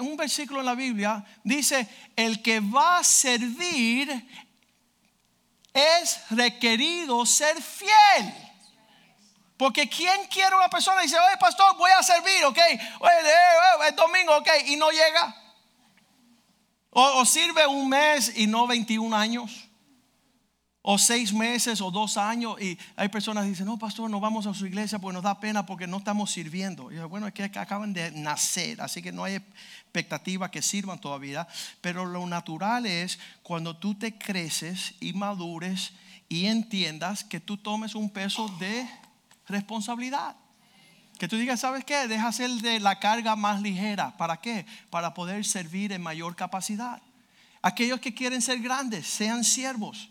[0.00, 4.10] Un versículo en la Biblia dice, el que va a servir
[5.74, 8.41] es requerido ser fiel.
[9.62, 12.58] Porque ¿quién quiere una persona y dice, oye pastor, voy a servir, ok?
[12.98, 15.36] Oye, es domingo, ok, y no llega?
[16.90, 19.68] O, sirve un mes y no 21 años
[20.82, 24.48] o seis meses o dos años y hay personas que dicen, no, pastor, no vamos
[24.48, 26.90] a su iglesia porque nos da pena porque no estamos sirviendo.
[26.90, 31.46] Y bueno, es que acaban de nacer, así que no hay expectativa que sirvan todavía.
[31.80, 35.92] Pero lo natural es cuando tú te creces y madures
[36.28, 38.88] y entiendas que tú tomes un peso de
[39.52, 40.34] responsabilidad.
[41.18, 42.08] Que tú digas, ¿sabes qué?
[42.08, 44.16] Deja hacer de la carga más ligera.
[44.16, 44.66] ¿Para qué?
[44.90, 47.00] Para poder servir en mayor capacidad.
[47.62, 50.08] Aquellos que quieren ser grandes, sean siervos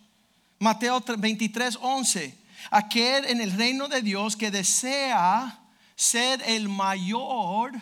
[0.62, 2.38] Mateo 23, 11.
[2.70, 5.60] Aquel en el reino de Dios que desea
[5.96, 7.74] ser el mayor.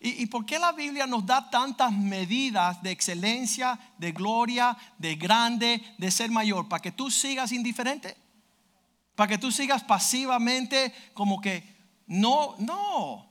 [0.00, 5.82] ¿Y, por qué la Biblia nos da tantas medidas de excelencia, de gloria, de grande,
[5.98, 6.68] de ser mayor?
[6.68, 8.16] ¿Para que tú sigas indiferente?
[9.18, 11.64] ¿Para que tú sigas pasivamente como que
[12.06, 13.26] no, no?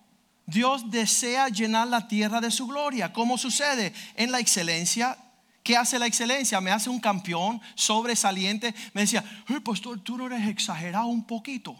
[0.45, 3.13] Dios desea llenar la tierra de su gloria.
[3.13, 3.93] ¿Cómo sucede?
[4.15, 5.17] En la excelencia
[5.63, 6.59] ¿Qué hace la excelencia?
[6.59, 8.75] Me hace un campeón sobresaliente.
[8.93, 11.73] Me decía, hey, pastor, tú no eres exagerado un poquito.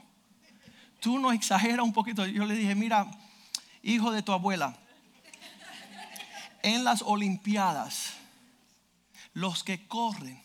[1.01, 2.25] Tú no exageras un poquito.
[2.25, 3.11] Yo le dije, mira,
[3.83, 4.77] hijo de tu abuela,
[6.63, 8.13] en las Olimpiadas,
[9.33, 10.41] los que corren,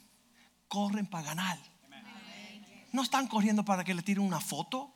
[0.66, 1.71] corren para ganar.
[2.92, 4.92] No están corriendo para que le tiren una foto.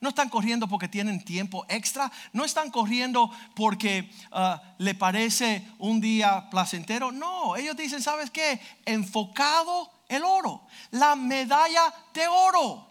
[0.00, 2.10] No están corriendo porque tienen tiempo extra.
[2.32, 7.12] No están corriendo porque ah, le parece un día placentero.
[7.12, 8.60] No, ellos dicen, ¿sabes qué?
[8.86, 10.66] Enfocado el oro.
[10.90, 12.88] La medalla de oro.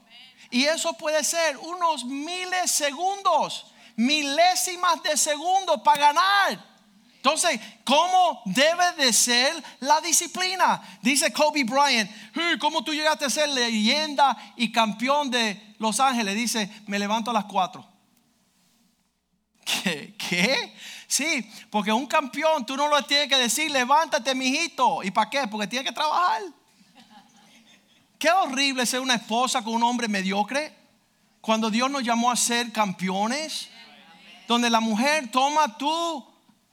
[0.51, 6.68] Y eso puede ser unos miles segundos, milésimas de segundos para ganar.
[7.19, 10.82] Entonces, ¿cómo debe de ser la disciplina?
[11.01, 12.10] Dice Kobe Bryant,
[12.60, 16.34] ¿cómo tú llegaste a ser leyenda y campeón de Los Ángeles?
[16.34, 17.86] Dice, me levanto a las cuatro.
[19.65, 20.73] ¿Qué?
[21.08, 25.03] Sí, porque un campeón tú no lo tienes que decir, levántate, mijito.
[25.03, 25.45] ¿Y para qué?
[25.47, 26.41] Porque tiene que trabajar.
[28.17, 30.73] Qué horrible ser una esposa con un hombre mediocre.
[31.41, 33.67] Cuando Dios nos llamó a ser campeones,
[34.47, 36.29] donde la mujer toma tu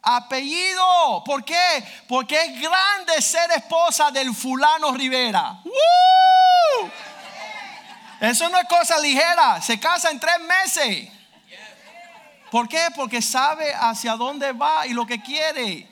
[0.06, 1.22] apellido.
[1.24, 1.84] ¿Por qué?
[2.06, 5.58] Porque es grande ser esposa del fulano Rivera.
[8.20, 9.60] Eso no es cosa ligera.
[9.60, 11.08] Se casa en tres meses.
[12.50, 12.86] ¿Por qué?
[12.94, 15.88] Porque sabe hacia dónde va y lo que quiere.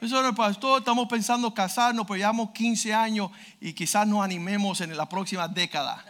[0.00, 4.94] Eso es pastor, estamos pensando casarnos, pero llevamos 15 años y quizás nos animemos en
[4.94, 6.04] la próxima década.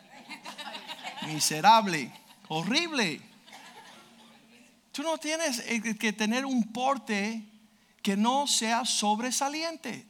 [1.23, 2.11] Miserable,
[2.49, 3.26] horrible.
[4.97, 7.47] Tú no tienes eh, que tener un porte
[8.03, 10.09] que no sea sobresaliente.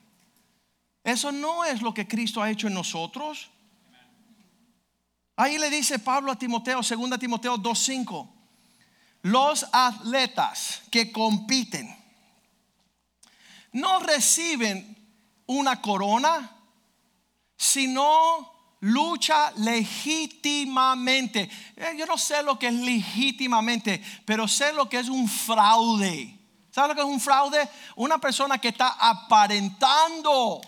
[1.03, 3.51] Eso no es lo que Cristo ha hecho en nosotros.
[5.35, 8.31] Ahí le dice Pablo a Timoteo, 2 Timoteo 2.5,
[9.23, 11.93] los atletas que compiten
[13.73, 14.97] no reciben
[15.47, 16.57] una corona,
[17.57, 21.51] sino lucha legítimamente.
[21.77, 26.39] Eh, yo no sé lo que es legítimamente, pero sé lo que es un fraude.
[26.71, 27.69] ¿Sabes lo que es un fraude?
[27.97, 30.61] Una persona que está aparentando.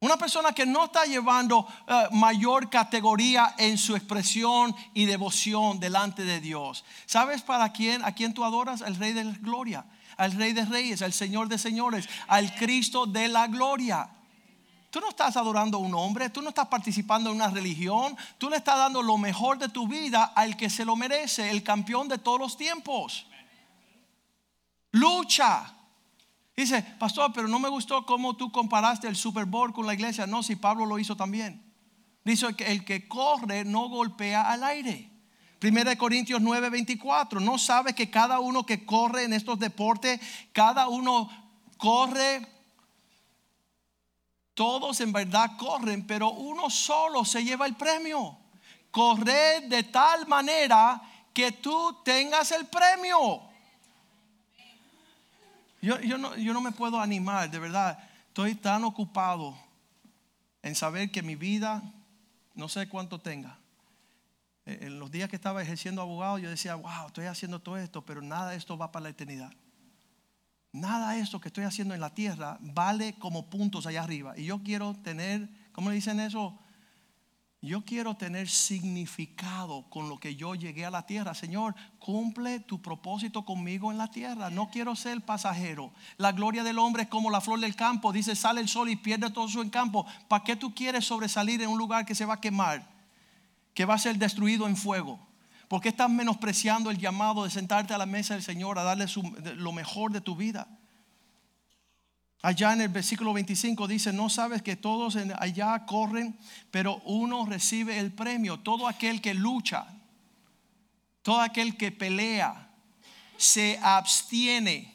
[0.00, 6.24] Una persona que no está llevando eh, mayor categoría en su expresión y devoción delante
[6.24, 6.84] de Dios.
[7.06, 8.04] ¿Sabes para quién?
[8.04, 8.82] ¿A quién tú adoras?
[8.82, 9.86] El Rey de la Gloria,
[10.18, 14.10] al Rey de Reyes, al Señor de Señores, al Cristo de la Gloria.
[14.94, 18.48] Tú no estás adorando a un hombre, tú no estás participando en una religión, tú
[18.48, 22.06] le estás dando lo mejor de tu vida al que se lo merece, el campeón
[22.06, 23.26] de todos los tiempos.
[24.92, 25.74] Lucha.
[26.56, 30.28] Dice, pastor, pero no me gustó cómo tú comparaste el Super Bowl con la iglesia.
[30.28, 31.74] No, si Pablo lo hizo también.
[32.24, 35.10] Dice que el que corre no golpea al aire.
[35.58, 37.40] Primera de Corintios 9, 24.
[37.40, 40.20] No sabe que cada uno que corre en estos deportes,
[40.52, 41.28] cada uno
[41.78, 42.53] corre
[44.54, 48.38] todos en verdad corren, pero uno solo se lleva el premio.
[48.90, 53.42] Correr de tal manera que tú tengas el premio.
[55.82, 57.98] Yo, no, yo no me puedo animar, de verdad.
[58.28, 59.54] Estoy tan ocupado
[60.62, 61.82] en saber que mi vida,
[62.54, 63.58] no sé cuánto tenga.
[64.64, 68.02] Eh, en los días que estaba ejerciendo abogado, yo decía, wow, estoy haciendo todo esto,
[68.02, 69.52] pero nada de esto va para la eternidad
[70.74, 74.34] nada de esto que estoy haciendo en la tierra vale como puntos allá arriba.
[74.36, 76.58] Y yo quiero tener, ¿cómo le dicen eso?
[77.62, 81.32] Yo quiero tener significado con lo que yo llegué a la tierra.
[81.32, 84.50] Señor, cumple tu propósito conmigo en la tierra.
[84.50, 85.92] No quiero ser pasajero.
[86.18, 88.12] La gloria del hombre es como la flor del campo.
[88.12, 90.04] Dice, sale el sol y pierde todo su encampo.
[90.28, 92.86] ¿Para qué tú quieres sobresalir en un lugar que se va a quemar?
[93.72, 95.18] Que va a ser destruido en fuego.
[95.74, 99.06] ¿Por qué estás menospreciando el llamado de sentarte a la mesa del Señor a darle
[99.56, 100.68] lo mejor de tu vida?
[102.42, 106.38] Allá en el versículo 25 dice, no sabes que todos allá corren,
[106.70, 108.60] pero uno recibe el premio.
[108.60, 109.84] Todo aquel que lucha,
[111.22, 112.70] todo aquel que pelea,
[113.36, 114.94] se abstiene.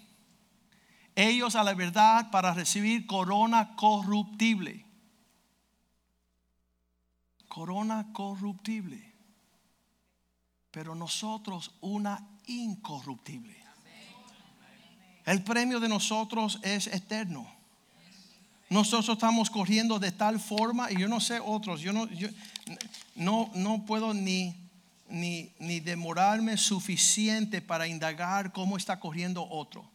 [1.13, 4.85] Ellos a la verdad para recibir corona corruptible.
[7.49, 9.08] Corona corruptible
[10.71, 13.57] pero nosotros una incorruptible.
[15.25, 17.47] El premio de nosotros es eterno.
[18.69, 22.07] Nosotros estamos corriendo de tal forma, y yo no sé otros, yo no,
[23.15, 24.55] no, no puedo ni,
[25.07, 29.89] ni, ni demorarme suficiente para indagar cómo está corriendo otro.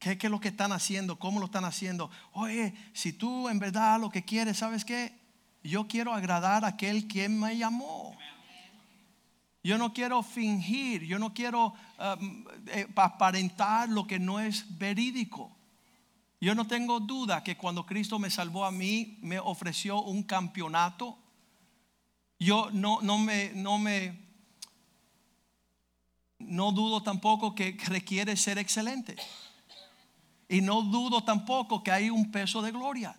[0.00, 1.20] ¿Qué, ¿Qué, es lo que están haciendo?
[1.20, 2.10] ¿Cómo lo están haciendo?
[2.32, 5.12] Oye, si tú en verdad lo que quieres, ¿sabes qué?
[5.62, 8.16] Yo quiero agradar a aquel quien me llamó.
[9.64, 11.74] Yo no quiero fingir, yo no quiero
[12.18, 15.56] um, eh, aparentar lo que no es verídico.
[16.40, 21.16] Yo no tengo duda que cuando Cristo me salvó a mí, me ofreció un campeonato.
[22.40, 24.18] Yo no, no me, no me,
[26.40, 29.14] no dudo tampoco que requiere ser excelente.
[30.48, 33.16] Y no dudo tampoco que hay un peso de gloria.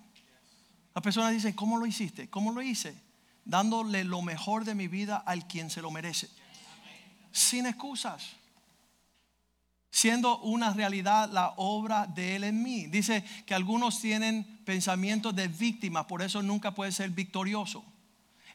[0.94, 2.30] Las personas dicen, ¿cómo lo hiciste?
[2.30, 3.02] ¿Cómo lo hice?
[3.46, 6.30] dándole lo mejor de mi vida al quien se lo merece.
[7.34, 8.24] Sin excusas.
[9.90, 12.86] Siendo una realidad la obra de Él en mí.
[12.86, 17.84] Dice que algunos tienen pensamientos de víctima, por eso nunca puede ser victorioso.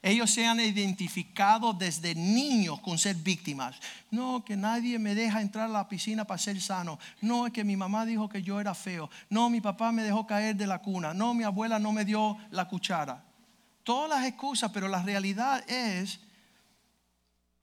[0.01, 3.75] Ellos se han identificado desde niños con ser víctimas.
[4.09, 6.99] No, que nadie me deja entrar a la piscina para ser sano.
[7.19, 9.09] No, es que mi mamá dijo que yo era feo.
[9.29, 11.13] No, mi papá me dejó caer de la cuna.
[11.13, 13.25] No, mi abuela no me dio la cuchara.
[13.83, 16.21] Todas las excusas, pero la realidad es,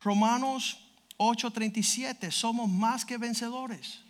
[0.01, 0.86] Romanos
[1.19, 4.01] 8:37, somos más que vencedores.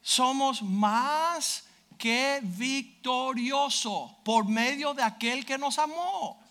[0.00, 1.64] Somos más
[1.96, 6.42] que victorioso por medio de aquel que nos amó.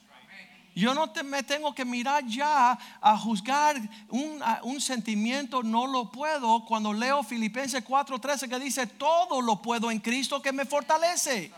[0.74, 3.76] Yo no me tengo que mirar ya a juzgar
[4.08, 6.64] un, un, sentimiento, no lo puedo.
[6.66, 11.52] Cuando leo Filipenses 4:13 que dice, todo lo puedo en Cristo que me fortalece.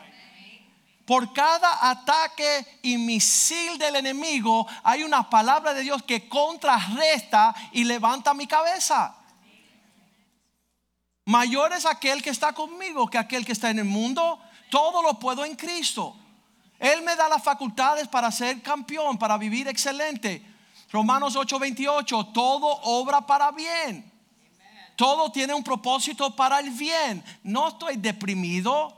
[1.06, 7.84] Por cada ataque y misil del enemigo hay una palabra de Dios que contrarresta y
[7.84, 9.16] levanta mi cabeza.
[11.26, 14.40] Mayor es aquel que está conmigo que aquel que está en el mundo.
[14.70, 16.16] Todo lo puedo en Cristo.
[16.80, 20.46] Él me da las facultades para ser campeón, para vivir excelente.
[20.92, 24.12] Romanos 8:28, todo obra para bien.
[24.96, 27.24] Todo tiene un propósito para el bien.
[27.44, 28.96] No estoy deprimido,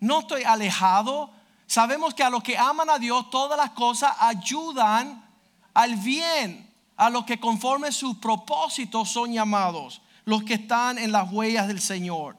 [0.00, 1.39] no estoy alejado.
[1.70, 5.24] Sabemos que a los que aman a Dios todas las cosas ayudan
[5.72, 11.30] al bien, a los que conforme sus propósitos son llamados los que están en las
[11.30, 12.36] huellas del Señor.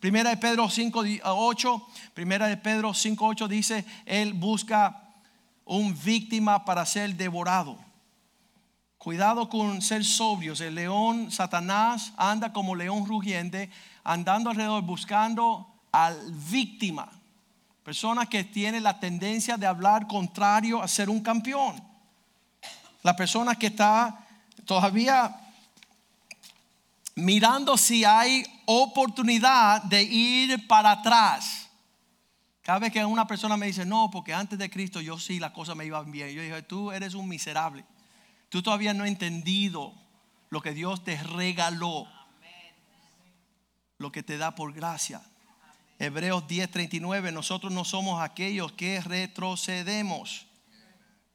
[0.00, 5.14] Primera de Pedro 5, 8, primera de Pedro 5, 8 dice, Él busca
[5.64, 7.78] un víctima para ser devorado.
[8.98, 10.60] Cuidado con ser sobrios.
[10.60, 13.70] El león Satanás anda como león rugiente,
[14.04, 16.18] andando alrededor buscando al
[16.50, 17.13] víctima.
[17.84, 21.82] Persona que tiene la tendencia de hablar contrario a ser un campeón.
[23.02, 24.26] La persona que está
[24.64, 25.38] todavía
[27.16, 31.68] mirando si hay oportunidad de ir para atrás.
[32.62, 35.50] Cada vez que una persona me dice, no, porque antes de Cristo yo sí, las
[35.50, 36.30] cosas me iban bien.
[36.30, 37.84] Yo dije, tú eres un miserable.
[38.48, 39.92] Tú todavía no has entendido
[40.48, 42.06] lo que Dios te regaló.
[43.98, 45.20] Lo que te da por gracia.
[45.98, 50.46] Hebreos 10:39, nosotros no somos aquellos que retrocedemos.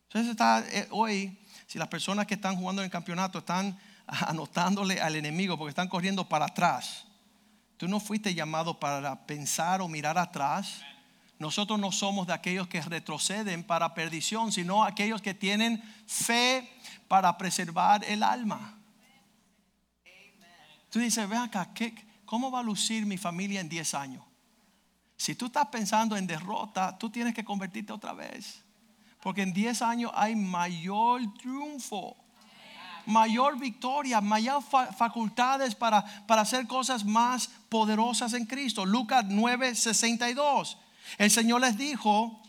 [0.04, 1.38] Entonces está eh, hoy,
[1.68, 5.88] si las personas que están jugando en el campeonato están anotándole al enemigo porque están
[5.88, 7.06] corriendo para atrás.
[7.78, 10.82] Tú no fuiste llamado para pensar o mirar atrás.
[11.38, 16.70] Nosotros no somos de aquellos que retroceden para perdición, sino aquellos que tienen fe
[17.08, 18.78] para preservar el alma.
[20.90, 21.70] Tú dices, ve acá,
[22.26, 24.29] ¿cómo va a lucir mi familia en 10 años?
[25.20, 28.64] Si tú estás pensando en derrota, tú tienes que convertirte otra vez.
[29.22, 32.16] Porque en 10 años hay mayor triunfo
[33.06, 38.86] mayor victoria, mayor facultades para, para hacer cosas más poderosas en Cristo.
[38.86, 40.78] Lucas 9, 62.
[41.18, 42.40] El Señor les dijo,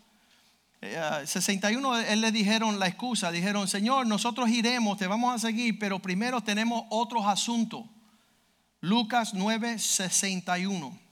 [0.81, 5.79] 61, eh, Él le dijeron la excusa, dijeron, Señor, nosotros iremos, te vamos a seguir,
[5.79, 7.85] pero primero tenemos otros asuntos.
[8.83, 11.10] Lucas 9, 61.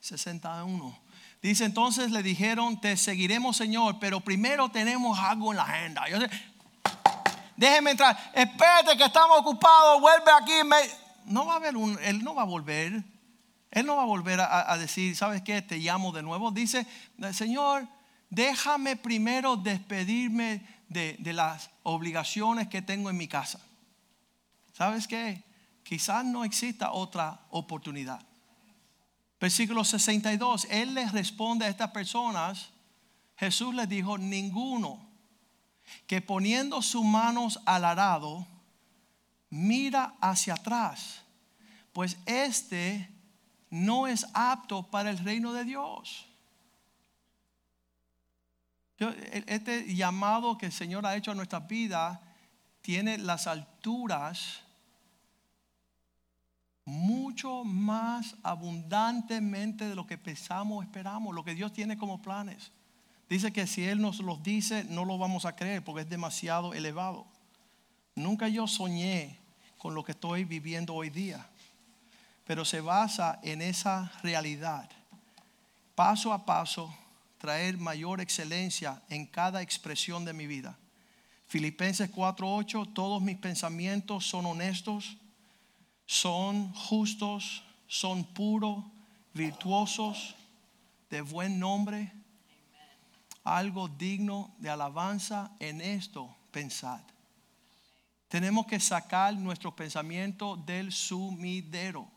[0.00, 0.98] 61.
[1.42, 6.04] Dice entonces le dijeron, te seguiremos Señor, pero primero tenemos algo en la agenda.
[7.56, 10.52] Déjeme entrar, espérate que estamos ocupados, vuelve aquí.
[11.26, 13.04] No va a haber un, él no va a volver.
[13.70, 15.62] Él no va a volver a, decir, ¿sabes qué?
[15.62, 16.50] Te llamo de nuevo.
[16.50, 16.86] Dice,
[17.32, 17.86] Señor,
[18.28, 23.60] déjame primero despedirme de, de las obligaciones que tengo en mi casa.
[24.72, 25.44] ¿Sabes qué?
[25.84, 28.20] Quizás no exista otra oportunidad.
[29.40, 32.68] Versículo 62, Él les responde a estas personas,
[33.36, 35.08] Jesús les dijo, ninguno
[36.06, 38.46] que poniendo sus manos al arado,
[39.48, 41.22] mira hacia atrás,
[41.92, 43.10] pues este
[43.70, 46.26] no es apto para el reino de Dios.
[48.98, 52.20] Este llamado que el Señor ha hecho a nuestra vida
[52.82, 54.60] tiene las alturas
[56.90, 62.72] mucho más abundantemente de lo que pensamos o esperamos, lo que Dios tiene como planes.
[63.28, 66.74] Dice que si Él nos los dice, no lo vamos a creer porque es demasiado
[66.74, 67.26] elevado.
[68.16, 69.38] Nunca yo soñé
[69.78, 71.46] con lo que estoy viviendo hoy día,
[72.44, 74.90] pero se basa en esa realidad.
[75.94, 76.92] Paso a paso,
[77.38, 80.76] traer mayor excelencia en cada expresión de mi vida.
[81.46, 85.16] Filipenses 4:8, todos mis pensamientos son honestos,
[86.10, 88.84] son justos, son puros,
[89.32, 90.34] virtuosos,
[91.08, 92.12] de buen nombre
[93.44, 97.00] algo digno de alabanza en esto, pensad.
[98.28, 102.08] Tenemos que sacar nuestro pensamiento del sumidero.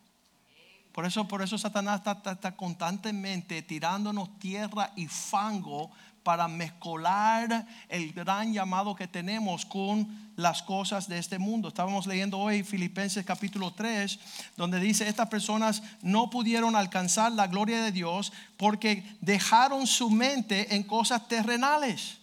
[0.91, 5.91] Por eso, por eso Satanás está, constantemente tirándonos tierra y fango
[6.23, 11.67] para mezcolar el gran llamado que tenemos con las cosas de este mundo.
[11.67, 14.19] Estábamos leyendo hoy Filipenses capítulo 3,
[14.57, 20.75] donde dice, estas personas no pudieron alcanzar la gloria de Dios porque dejaron su mente
[20.75, 22.17] en cosas terrenales.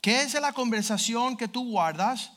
[0.00, 2.30] ¿Qué es la conversación que tú guardas?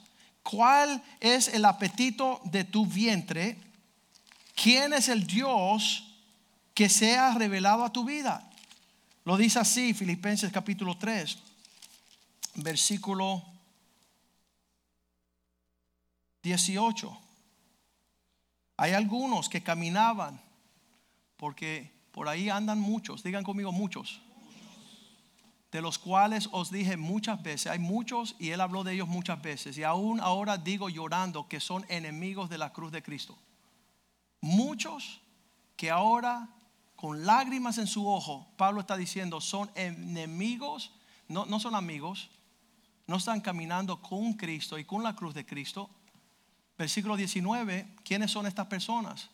[0.43, 3.57] ¿Cuál es el apetito de tu vientre?
[4.55, 6.05] ¿Quién es el Dios
[6.73, 8.48] que sea revelado a tu vida?
[9.29, 11.37] Lo dice así, Filipenses capítulo 3,
[12.55, 13.45] versículo
[16.41, 17.15] 18.
[18.77, 20.41] Hay algunos que caminaban,
[21.37, 24.19] porque por ahí andan muchos, digan conmigo muchos,
[25.71, 29.39] de los cuales os dije muchas veces, hay muchos y él habló de ellos muchas
[29.43, 33.37] veces, y aún ahora digo llorando que son enemigos de la cruz de Cristo.
[34.41, 35.21] Muchos
[35.75, 36.49] que ahora
[36.99, 40.91] con lágrimas en su ojo, Pablo está diciendo, son enemigos,
[41.29, 42.29] no, no son amigos,
[43.07, 45.89] no están caminando con Cristo y con la cruz de Cristo.
[46.77, 49.29] Versículo 19, ¿quiénes son estas personas?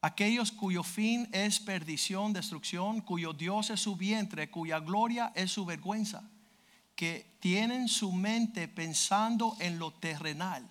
[0.00, 5.64] Aquellos cuyo fin es perdición, destrucción, cuyo Dios es su vientre, cuya gloria es su
[5.64, 6.22] vergüenza,
[6.94, 10.70] que tienen su mente pensando en lo terrenal.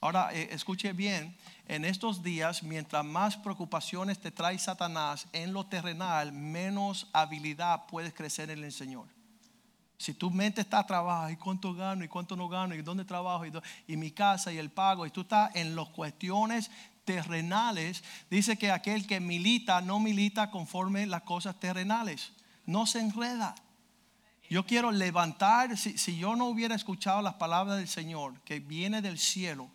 [0.00, 1.36] Ahora, eh, escuche bien,
[1.68, 8.14] en estos días, mientras más preocupaciones te trae Satanás en lo terrenal, menos habilidad puedes
[8.14, 9.06] crecer en el Señor.
[9.98, 12.02] Si tu mente está a trabajo, ¿y cuánto gano?
[12.02, 12.74] ¿Y cuánto no gano?
[12.74, 13.44] ¿Y dónde trabajo?
[13.86, 14.50] ¿Y, mi casa?
[14.50, 15.04] ¿Y el pago?
[15.04, 16.70] Y tú estás en las cuestiones
[17.04, 22.32] terrenales, dice que aquel que milita no milita conforme las cosas terrenales,
[22.64, 23.54] no se enreda.
[24.48, 29.02] Yo quiero levantar, si, si yo no hubiera escuchado las palabras del Señor que viene
[29.02, 29.70] del cielo,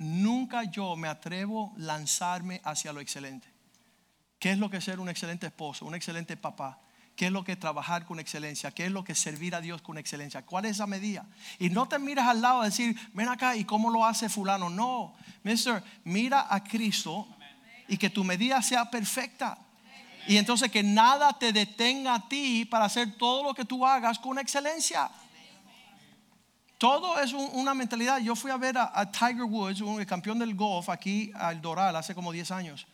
[0.00, 3.46] nunca yo me atrevo a lanzarme hacia lo excelente.
[4.38, 6.80] ¿Qué es lo que es ser un excelente esposo, un excelente papá?
[7.14, 8.70] ¿Qué es lo que es trabajar con excelencia?
[8.70, 10.40] ¿Qué es lo que es servir a Dios con excelencia?
[10.46, 11.26] ¿Cuál es esa medida?
[11.58, 14.70] Y no te miras al lado a decir, ven acá, ¿y cómo lo hace fulano?
[14.70, 17.28] No, mister, mira a Cristo
[17.86, 19.58] y que tu medida sea perfecta.
[20.26, 24.18] Y entonces que nada te detenga a ti para hacer todo lo que tú hagas
[24.18, 25.10] con excelencia.
[26.80, 28.20] Todo es una mentalidad.
[28.20, 31.94] Yo fui a ver a, Tiger Woods, un, el campeón del golf, aquí al Doral
[31.94, 32.86] hace como 10 años.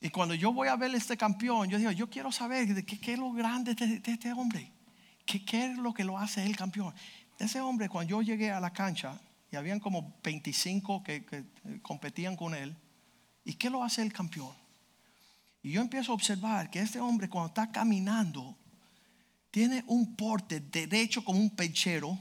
[0.00, 3.12] Y cuando yo voy a ver este campeón, yo digo, yo quiero saber de qué,
[3.12, 4.72] es lo grande de, este hombre.
[5.26, 6.94] ¿Qué, ¿Qué, es lo que lo hace el campeón?
[7.38, 9.20] Ese hombre, cuando yo llegué a la cancha,
[9.52, 11.44] y habían como 25 que, que
[11.82, 12.74] competían con él,
[13.44, 14.54] ¿y qué lo hace el campeón?
[15.62, 18.56] Y yo empiezo a observar que este hombre cuando está caminando,
[19.50, 22.18] tiene un porte derecho como un pechero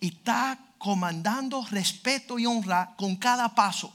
[0.00, 3.92] y está comandando respeto y honra con cada paso.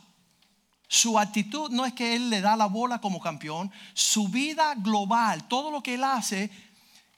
[0.87, 5.47] Su actitud no es que él le da la bola como campeón, su vida global,
[5.47, 6.51] todo lo que él hace,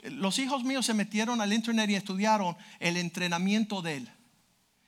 [0.04, 4.12] los hijos míos se metieron al internet y estudiaron el entrenamiento de él.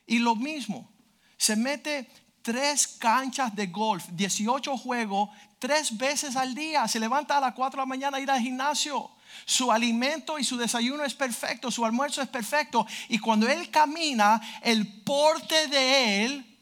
[0.08, 0.90] Y lo mismo,
[1.38, 2.10] se mete
[2.42, 5.30] tres canchas de golf, 18 juegos,
[5.60, 8.40] tres veces al día, se levanta a las 4 de la mañana a ir al
[8.40, 9.12] gimnasio.
[9.46, 12.88] Su alimento y su desayuno es perfecto, su almuerzo es perfecto.
[13.10, 16.58] Y cuando Él camina, el porte de Él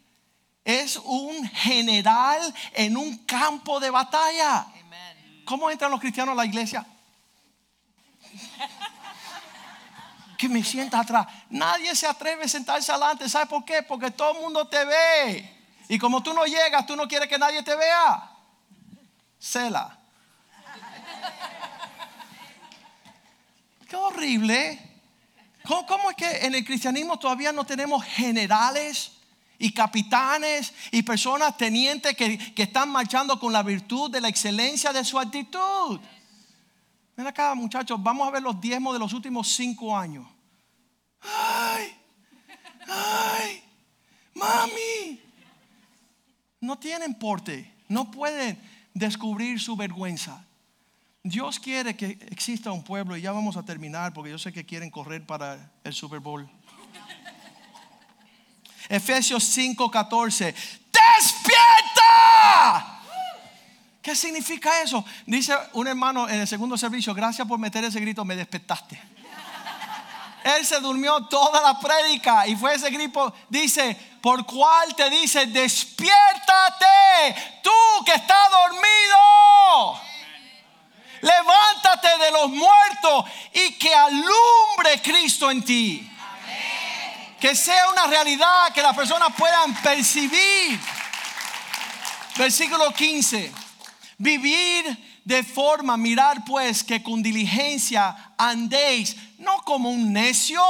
[0.66, 4.68] es un general en un campo de batalla.
[5.46, 6.86] ¿Cómo entran los cristianos a la iglesia?
[10.38, 11.26] Que me sienta atrás.
[11.50, 13.28] Nadie se atreve a sentarse adelante.
[13.28, 13.82] ¿Sabe por qué?
[13.82, 15.58] Porque todo el mundo te ve.
[15.90, 18.37] Y como tú no llegas, tú no quieres que nadie te vea.
[19.40, 19.98] Cela.
[23.88, 24.80] Qué horrible.
[25.64, 29.12] ¿Cómo, es que en el cristianismo todavía no tenemos generales
[29.60, 34.94] y capitanes y personas tenientes que, que están marchando con la virtud de la excelencia
[34.94, 36.00] de su actitud?
[37.18, 40.26] Ven acá, muchachos, vamos a ver los diezmos de los últimos cinco años.
[41.22, 41.98] Ay,
[42.88, 43.64] ay,
[44.36, 45.22] mami.
[46.62, 50.44] No tienen porte, no pueden descubrir su vergüenza.
[51.24, 54.66] Dios quiere que exista un pueblo y ya vamos a terminar porque yo sé que
[54.66, 56.50] quieren correr para el Super Bowl.
[58.90, 60.54] Efesios 5:14.
[61.18, 61.68] ¡Despierta!
[64.02, 65.04] ¿Qué significa eso?
[65.26, 68.98] Dice un hermano en el segundo servicio, gracias por meter ese grito, me despertaste.
[70.56, 75.46] Él se durmió toda la prédica y fue ese grito, dice, por cual te dice,
[75.48, 76.86] despiértate,
[77.62, 80.08] tú que estás dormido
[81.22, 86.10] levántate de los muertos y que alumbre Cristo en ti.
[87.40, 90.80] Que sea una realidad que las personas puedan percibir.
[92.36, 93.52] Versículo 15.
[94.18, 100.62] Vivir De forma, mirar pues que con diligencia andéis, no como un necio,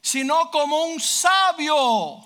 [0.00, 2.24] sino como un sabio.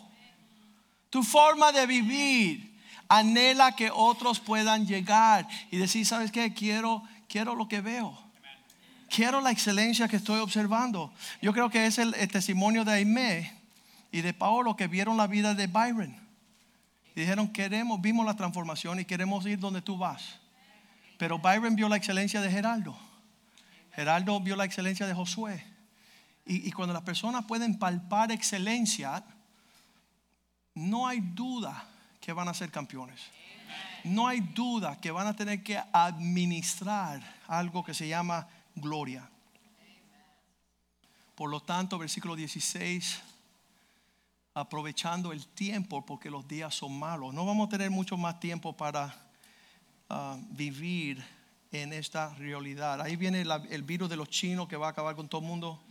[1.10, 2.66] Tu forma de vivir
[3.08, 6.52] anhela que otros puedan llegar y decir, ¿sabes qué?
[6.52, 8.26] Quiero, quiero lo que veo.
[9.08, 11.12] Quiero la excelencia que estoy observando.
[11.40, 13.52] Yo creo que es el, testimonio de Aimé
[14.10, 16.16] y de Paolo que vieron la vida de Byron.
[17.14, 20.22] Dijeron, queremos, vimos la transformación y queremos ir donde tú vas.
[21.18, 22.98] Pero Byron vio la excelencia de Geraldo.
[23.96, 25.64] Geraldo vio la excelencia de Josué.
[26.44, 29.24] Y, cuando las personas pueden palpar excelencia,
[30.74, 31.82] no hay duda
[32.20, 33.20] que van a ser campeones.
[34.04, 39.28] No hay duda que van a tener que administrar algo que se llama gloria.
[41.34, 43.22] Por lo tanto, versículo 16,
[44.54, 47.32] aprovechando el tiempo porque los días son malos.
[47.32, 49.16] No vamos a tener mucho más tiempo para
[50.50, 51.24] vivir
[51.72, 53.00] en esta realidad.
[53.00, 55.82] Ahí viene el virus de los chinos que va a acabar con todo el mundo.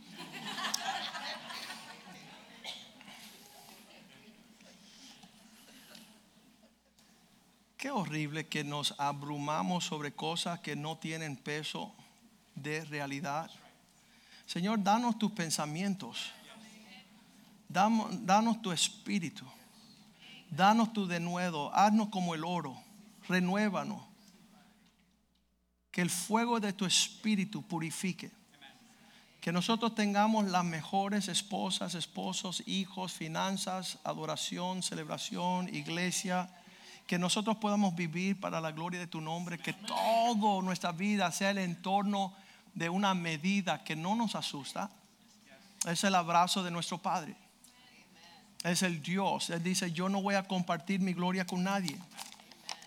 [7.76, 11.94] Qué horrible que nos abrumamos sobre cosas que no tienen peso
[12.54, 13.50] de realidad.
[14.46, 16.32] Señor, danos tus pensamientos.
[17.68, 19.44] Danos, tu espíritu.
[20.50, 21.74] Danos tu denuedo.
[21.74, 22.76] Haznos como el oro
[23.28, 24.02] renuévanos.
[25.96, 28.30] Que el fuego de tu espíritu purifique.
[29.40, 36.50] Que nosotros tengamos las mejores esposas, esposos, hijos, finanzas, adoración, celebración, iglesia.
[37.06, 39.56] Que nosotros podamos vivir para la gloria de tu nombre.
[39.56, 42.34] Que toda nuestra vida sea el entorno
[42.74, 44.90] de una medida que no nos asusta.
[45.86, 47.34] Es el abrazo de nuestro Padre.
[48.62, 49.48] Es el Dios.
[49.48, 51.96] Él dice, yo no voy a compartir mi gloria con nadie.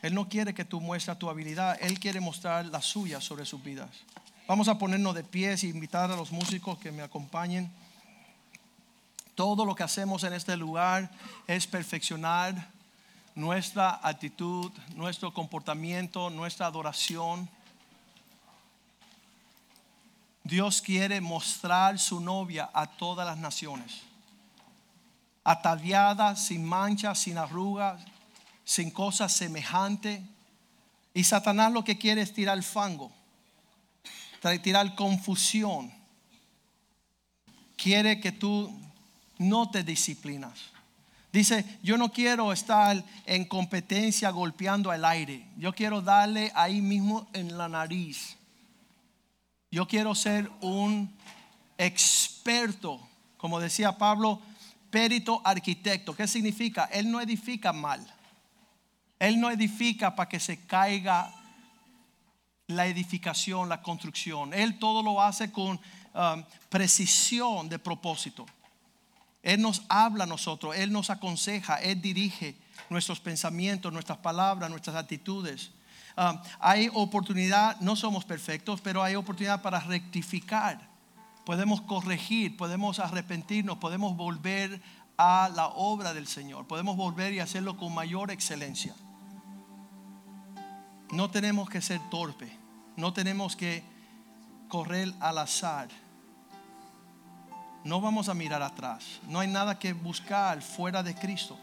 [0.02, 3.62] Él no quiere que tú muestres tu habilidad, Él quiere mostrar la suya sobre sus
[3.62, 3.90] vidas.
[4.48, 7.72] Vamos a ponernos de pies e invitar a los músicos que me acompañen.
[9.36, 11.12] Todo lo que hacemos en este lugar
[11.48, 12.70] es perfeccionar
[13.36, 17.50] nuestra actitud, nuestro comportamiento, nuestra adoración.
[20.44, 24.02] Dios quiere mostrar su novia a todas las naciones.
[25.44, 28.02] Ataviada, sin manchas, sin arrugas,
[28.70, 30.22] sin cosas semejantes.
[31.16, 33.12] Y Satanás lo que quiere es tirar fango,
[34.62, 35.92] tirar confusión.
[37.76, 38.72] Quiere que tú
[39.40, 40.60] no te disciplinas.
[41.34, 45.48] Dice, yo no quiero estar en competencia golpeando el aire.
[45.58, 48.38] Yo quiero darle ahí mismo en la nariz.
[49.72, 51.12] Yo quiero ser un
[51.76, 53.00] experto,
[53.38, 54.40] como decía Pablo,
[54.92, 56.16] perito arquitecto.
[56.16, 56.86] ¿Qué significa?
[56.86, 58.06] Él no edifica mal.
[59.20, 61.32] Él no edifica para que se caiga
[62.68, 64.54] la edificación, la construcción.
[64.54, 65.72] Él todo lo hace con
[66.14, 68.46] um, precisión de propósito.
[69.42, 72.58] Él nos habla a nosotros, Él nos aconseja, Él dirige
[72.90, 75.72] nuestros pensamientos, nuestras palabras, nuestras actitudes.
[76.18, 80.90] Um, hay oportunidad, no somos perfectos, pero hay oportunidad para rectificar.
[81.46, 84.82] Podemos corregir, podemos arrepentirnos, podemos volver
[85.18, 88.94] a la obra del Señor, podemos volver y hacerlo con mayor excelencia.
[91.12, 92.52] No tenemos que ser torpe,
[92.96, 93.84] no tenemos que
[94.68, 95.90] correr al azar.
[97.84, 99.20] No vamos a mirar atrás.
[99.28, 101.58] No hay nada que buscar fuera de Cristo.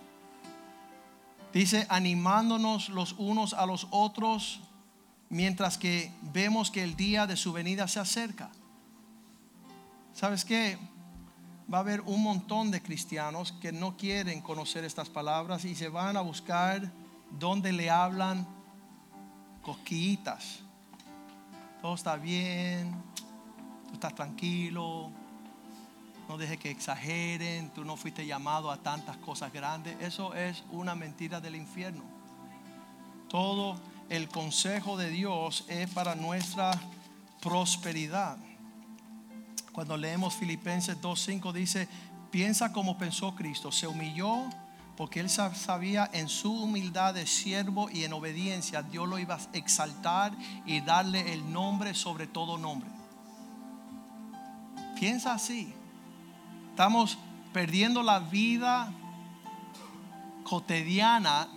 [1.53, 4.61] Dice, animándonos los unos a los otros
[5.29, 8.51] mientras que vemos que el día de su venida se acerca.
[10.13, 10.79] ¿Sabes qué?
[11.73, 15.89] Va a haber un montón de cristianos que no quieren conocer estas palabras y se
[15.89, 16.91] van a buscar
[17.39, 18.47] donde le hablan
[19.67, 20.61] cosquillitas.
[21.83, 22.95] Todo está bien,
[23.89, 25.11] tú estás tranquilo,
[26.29, 30.01] no dejes que exageren, tú no fuiste llamado a tantas cosas grandes.
[30.01, 32.05] Eso es una mentira del infierno.
[33.29, 33.77] Todo
[34.09, 36.71] el consejo de Dios es para nuestra
[37.43, 38.39] prosperidad.
[39.73, 41.89] Cuando leemos Filipenses 2.5 dice,
[42.31, 44.49] piensa como pensó Cristo, se humilló
[44.97, 49.41] porque él sabía en su humildad de siervo y en obediencia Dios lo iba a
[49.53, 50.33] exaltar
[50.65, 52.89] y darle el nombre sobre todo nombre.
[54.99, 55.73] Piensa así.
[56.71, 57.19] Estamos
[57.53, 58.93] perdiendo la vida
[60.45, 61.49] cotidiana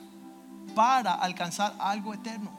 [0.75, 2.51] para alcanzar algo eterno.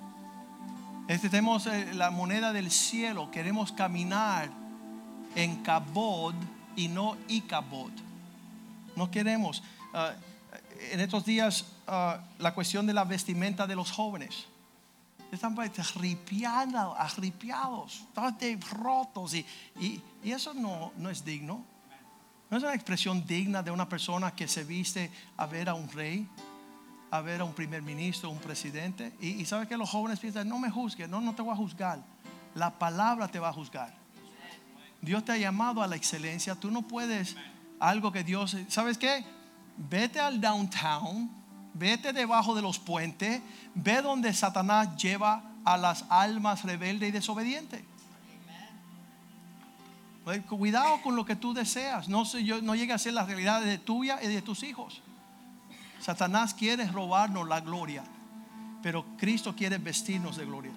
[1.08, 4.48] Este, tenemos eh, la moneda del cielo, queremos caminar
[5.34, 6.34] en Kabod
[6.76, 7.90] y no Ikabod.
[8.96, 9.62] No queremos.
[9.92, 10.29] Uh,
[10.92, 14.46] en estos días uh, la cuestión de la vestimenta de los jóvenes.
[15.30, 19.34] Están arripiados, arripiados, todos rotos.
[19.34, 19.46] Y,
[19.78, 21.64] y, y eso no, no es digno.
[22.50, 25.88] No es una expresión digna de una persona que se viste a ver a un
[25.90, 26.26] rey,
[27.12, 29.12] a ver a un primer ministro, un presidente.
[29.20, 31.56] Y, y sabe que los jóvenes piensan, no me juzgues, no, no te voy a
[31.56, 32.02] juzgar.
[32.56, 33.94] La palabra te va a juzgar.
[35.00, 36.56] Dios te ha llamado a la excelencia.
[36.56, 37.36] Tú no puedes
[37.78, 39.24] algo que Dios, ¿sabes qué?
[39.82, 41.30] Vete al downtown,
[41.72, 43.40] vete debajo de los puentes,
[43.74, 47.82] ve donde Satanás lleva a las almas rebeldes y desobedientes.
[50.22, 52.10] Pues, Cuidado con lo que tú deseas.
[52.10, 52.24] No,
[52.62, 55.00] no llegue a ser la realidad de tuya y de tus hijos.
[55.98, 58.04] Satanás quiere robarnos la gloria,
[58.82, 60.72] pero Cristo quiere vestirnos de gloria.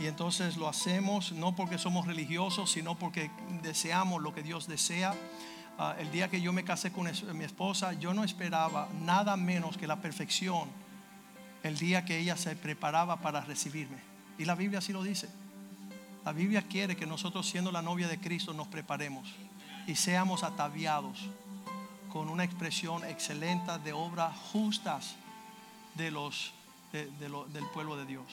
[0.00, 3.30] Y entonces lo hacemos no porque somos religiosos, sino porque
[3.62, 5.14] deseamos lo que Dios desea.
[5.78, 9.76] Ah, el día que yo me casé con mi esposa, yo no esperaba nada menos
[9.76, 10.68] que la perfección
[11.64, 13.96] el día que ella se preparaba para recibirme.
[14.38, 15.28] Y la Biblia así lo dice.
[16.24, 19.28] La Biblia quiere que nosotros siendo la novia de Cristo nos preparemos
[19.86, 21.18] y seamos ataviados
[22.12, 25.16] con una expresión excelente de obras justas
[25.96, 26.52] de los,
[26.92, 28.26] de- de lo- del pueblo de Dios.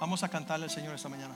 [0.00, 1.34] Vamos a cantarle al Señor esta mañana.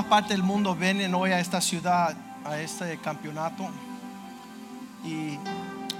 [0.00, 3.68] Todas partes del mundo vienen hoy a esta ciudad, a este campeonato.
[5.04, 5.38] Y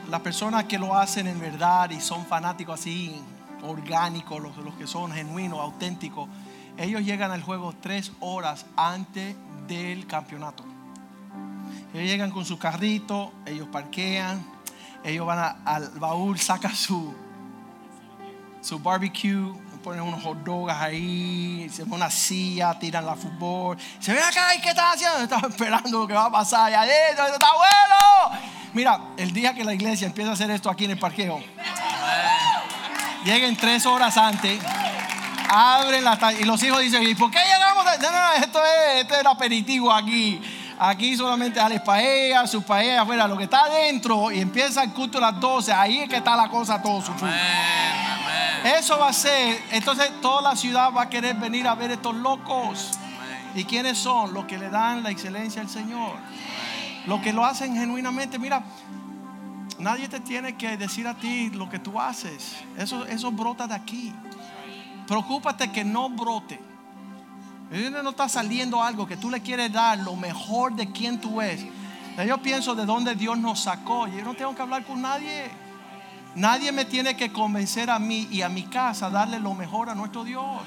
[0.08, 3.20] las personas que lo hacen en verdad y son fanáticos así,
[3.62, 6.30] orgánicos, los, los que son genuinos, auténticos,
[6.78, 9.36] ellos llegan al juego tres horas antes
[9.68, 10.64] del campeonato.
[11.92, 14.42] Ellos llegan con su carrito, ellos parquean,
[15.04, 17.12] ellos van a- al baúl, sacan su,
[18.62, 20.38] su barbecue, ponen unos hot
[20.70, 23.78] ahí, se ponen una silla, tiran la fútbol.
[23.98, 25.18] Se ven acá, ¿y qué estás haciendo?
[25.22, 26.70] Estaba esperando lo que va a pasar.
[26.70, 28.40] Y adentro, está bueno.
[28.72, 31.42] Mira, el día que la iglesia empieza a hacer esto aquí en el parqueo,
[33.24, 34.60] lleguen tres horas antes,
[35.48, 37.84] abren la y los hijos dicen, ¿y por qué llegamos?
[37.84, 40.40] a-?" No, no, esto es, esto es el aperitivo aquí.
[40.82, 45.18] Aquí solamente dale paella, su paella afuera, lo que está adentro y empieza el culto
[45.18, 47.12] a las 12, ahí es que está la cosa todo su
[48.64, 52.14] Eso va a ser, entonces toda la ciudad va a querer venir a ver estos
[52.14, 52.90] locos.
[53.54, 54.34] ¿Y quiénes son?
[54.34, 56.12] Los que le dan la excelencia al Señor.
[57.06, 58.38] Los que lo hacen genuinamente.
[58.38, 58.62] Mira,
[59.78, 62.56] nadie te tiene que decir a ti lo que tú haces.
[62.76, 64.12] Eso, eso brota de aquí.
[65.06, 66.60] Preocúpate que no brote.
[67.70, 71.64] No está saliendo algo que tú le quieres dar lo mejor de quien tú eres.
[72.26, 74.06] Yo pienso de dónde Dios nos sacó.
[74.06, 75.50] Yo no tengo que hablar con nadie.
[76.34, 79.90] Nadie me tiene que convencer a mí y a mi casa a darle lo mejor
[79.90, 80.62] a nuestro Dios.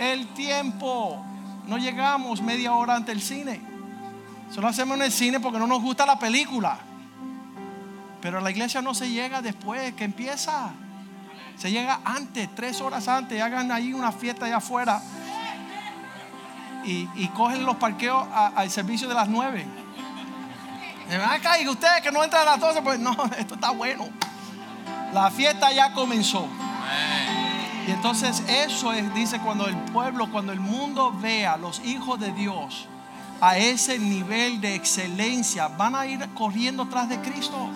[0.00, 1.24] El tiempo.
[1.66, 3.60] No llegamos media hora ante el cine.
[4.50, 6.78] Solo hacemos en el cine porque no nos gusta la película.
[8.22, 10.70] Pero a la iglesia no se llega después que empieza.
[11.58, 13.40] Se llega antes, tres horas antes.
[13.42, 15.02] Hagan ahí una fiesta allá afuera.
[16.84, 19.66] Y, cogen los parqueos al servicio de las nueve.
[21.28, 24.08] Acá, y ustedes que no entran a las 12, pues no, esto está bueno.
[25.12, 26.46] La fiesta ya comenzó.
[27.86, 32.20] Y entonces eso es, dice, cuando el pueblo, cuando el mundo vea a los hijos
[32.20, 32.86] de Dios
[33.40, 37.70] a ese nivel de excelencia, van a ir corriendo tras de Cristo.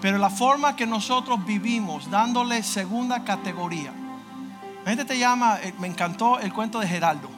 [0.00, 3.92] Pero la forma que nosotros vivimos, dándole segunda categoría.
[4.84, 7.28] La gente te llama, eh, me encantó el cuento de Geraldo.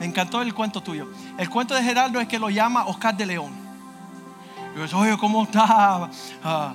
[0.00, 1.08] Me encantó el cuento tuyo.
[1.36, 3.52] El cuento de Geraldo es que lo llama Oscar de León.
[4.74, 6.08] Y yo, oye, ¿cómo está?
[6.42, 6.72] Ah,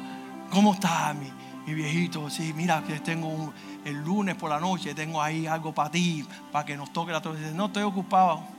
[0.54, 2.30] ¿Cómo está mi, viejito?
[2.30, 3.51] Sí, mira, que tengo un-
[3.84, 7.20] el lunes por la noche, tengo ahí algo para ti, para que nos toque la
[7.22, 7.39] torre.
[7.39, 8.43] Dice, no, estoy ocupado.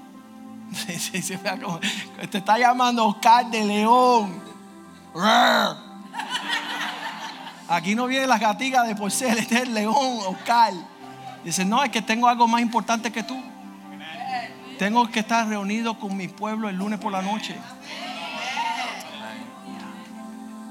[0.75, 1.39] Sí, sí, sí,
[2.31, 4.43] te está llamando Oscar de León.
[7.69, 10.73] Aquí no vienen las gatigas de porcel, este es el león, Oscar.
[11.45, 13.41] Dice, no, es que tengo algo más importante que tú.
[14.79, 17.57] Tengo que estar reunido con mi pueblo el lunes por la noche.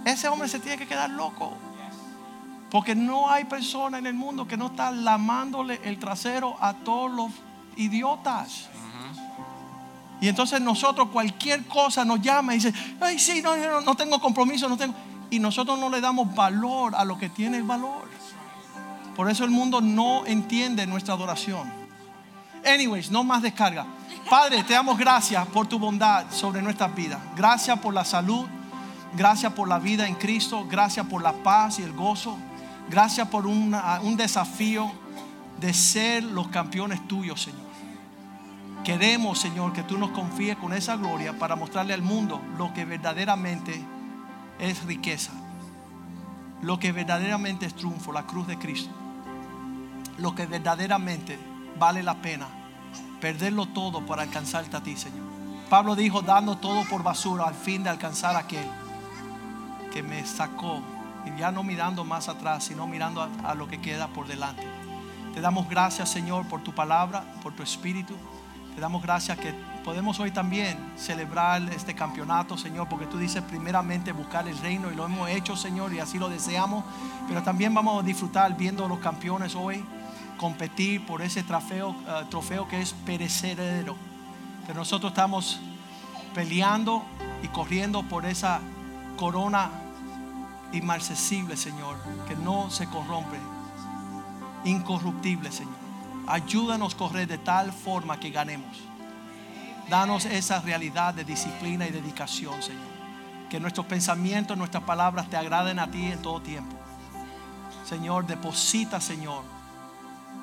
[0.06, 1.54] Ese hombre se tiene que quedar loco.
[2.70, 7.12] Porque no hay persona en el mundo que no está lamándole el trasero a todos
[7.12, 7.32] los
[7.76, 8.70] idiotas.
[10.20, 14.20] Y entonces nosotros cualquier cosa nos llama y dice, ay sí, no, no, no tengo
[14.20, 14.96] compromiso, no tengo.
[15.30, 18.08] Y nosotros no le damos valor a lo que tiene el valor.
[19.16, 21.72] Por eso el mundo no entiende nuestra adoración.
[22.66, 23.86] Anyways, no más descarga.
[24.30, 27.20] Padre, te damos gracias por tu bondad sobre nuestras vidas.
[27.36, 28.46] Gracias por la salud.
[29.16, 30.66] Gracias por la vida en Cristo.
[30.70, 32.38] Gracias por la paz y el gozo.
[32.90, 34.92] Gracias por un desafío
[35.60, 37.62] de ser los campeones tuyos, Señor.
[38.84, 42.84] Queremos, Señor, que tú nos confíes con esa gloria para mostrarle al mundo lo que
[42.84, 43.82] verdaderamente
[44.60, 45.32] es riqueza.
[46.62, 48.92] Lo que verdaderamente es triunfo, la cruz de Cristo.
[50.18, 51.40] Lo que verdaderamente
[51.80, 52.48] vale la pena
[53.22, 55.24] perderlo todo para alcanzarte a ti, Señor.
[55.70, 58.66] Pablo dijo, dando todo por basura al fin de alcanzar a aquel
[59.94, 60.82] que me sacó.
[61.26, 64.68] Y ya no mirando más atrás, sino mirando a, lo que queda por delante.
[65.34, 68.16] Te damos gracias, Señor, por tu palabra, por tu espíritu.
[68.76, 69.54] Te damos gracias que
[69.86, 74.96] podemos hoy también celebrar este campeonato, Señor, porque tú dices primeramente buscar el reino y
[74.96, 76.84] lo hemos hecho, Señor, y así lo deseamos.
[77.28, 79.86] Pero también vamos a disfrutar viendo a los campeones hoy
[80.38, 83.96] competir por ese trofeo, eh, trofeo que es perecedero.
[84.66, 85.60] Pero nosotros estamos
[86.34, 87.04] peleando
[87.44, 88.60] y corriendo por esa
[89.16, 89.83] corona
[90.74, 91.98] inmarcesible, Señor,
[92.28, 93.38] que no se corrompe,
[94.66, 95.74] incorruptible, Señor.
[96.28, 98.78] Ayúdanos a correr de tal forma que ganemos.
[99.90, 102.94] Danos esa realidad de disciplina y dedicación, Señor.
[103.50, 106.76] Que nuestros pensamientos, nuestras palabras te agraden a ti en todo tiempo.
[107.86, 109.44] Señor, deposita, Señor,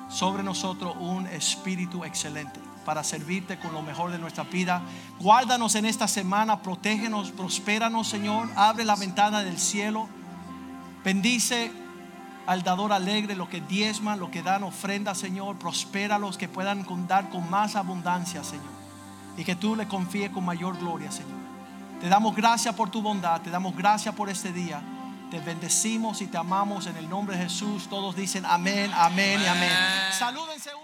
[0.09, 4.81] sobre nosotros un espíritu excelente para servirte con lo mejor de nuestra vida.
[5.19, 8.49] Guárdanos en esta semana, protégenos, prospéranos, Señor.
[8.55, 10.07] Abre la ventana del cielo.
[11.03, 11.71] Bendice
[12.45, 15.57] al dador alegre, lo que diezman, lo que dan ofrenda, Señor.
[15.57, 18.65] Prospera los que puedan dar con más abundancia, Señor.
[19.37, 21.39] Y que tú le confíes con mayor gloria, Señor.
[21.99, 24.81] Te damos gracias por tu bondad, te damos gracias por este día.
[25.29, 27.87] Te bendecimos y te amamos en el nombre de Jesús.
[27.87, 29.71] Todos dicen amén, amén y amén.
[29.71, 30.13] Amén.
[30.17, 30.80] Salúdense.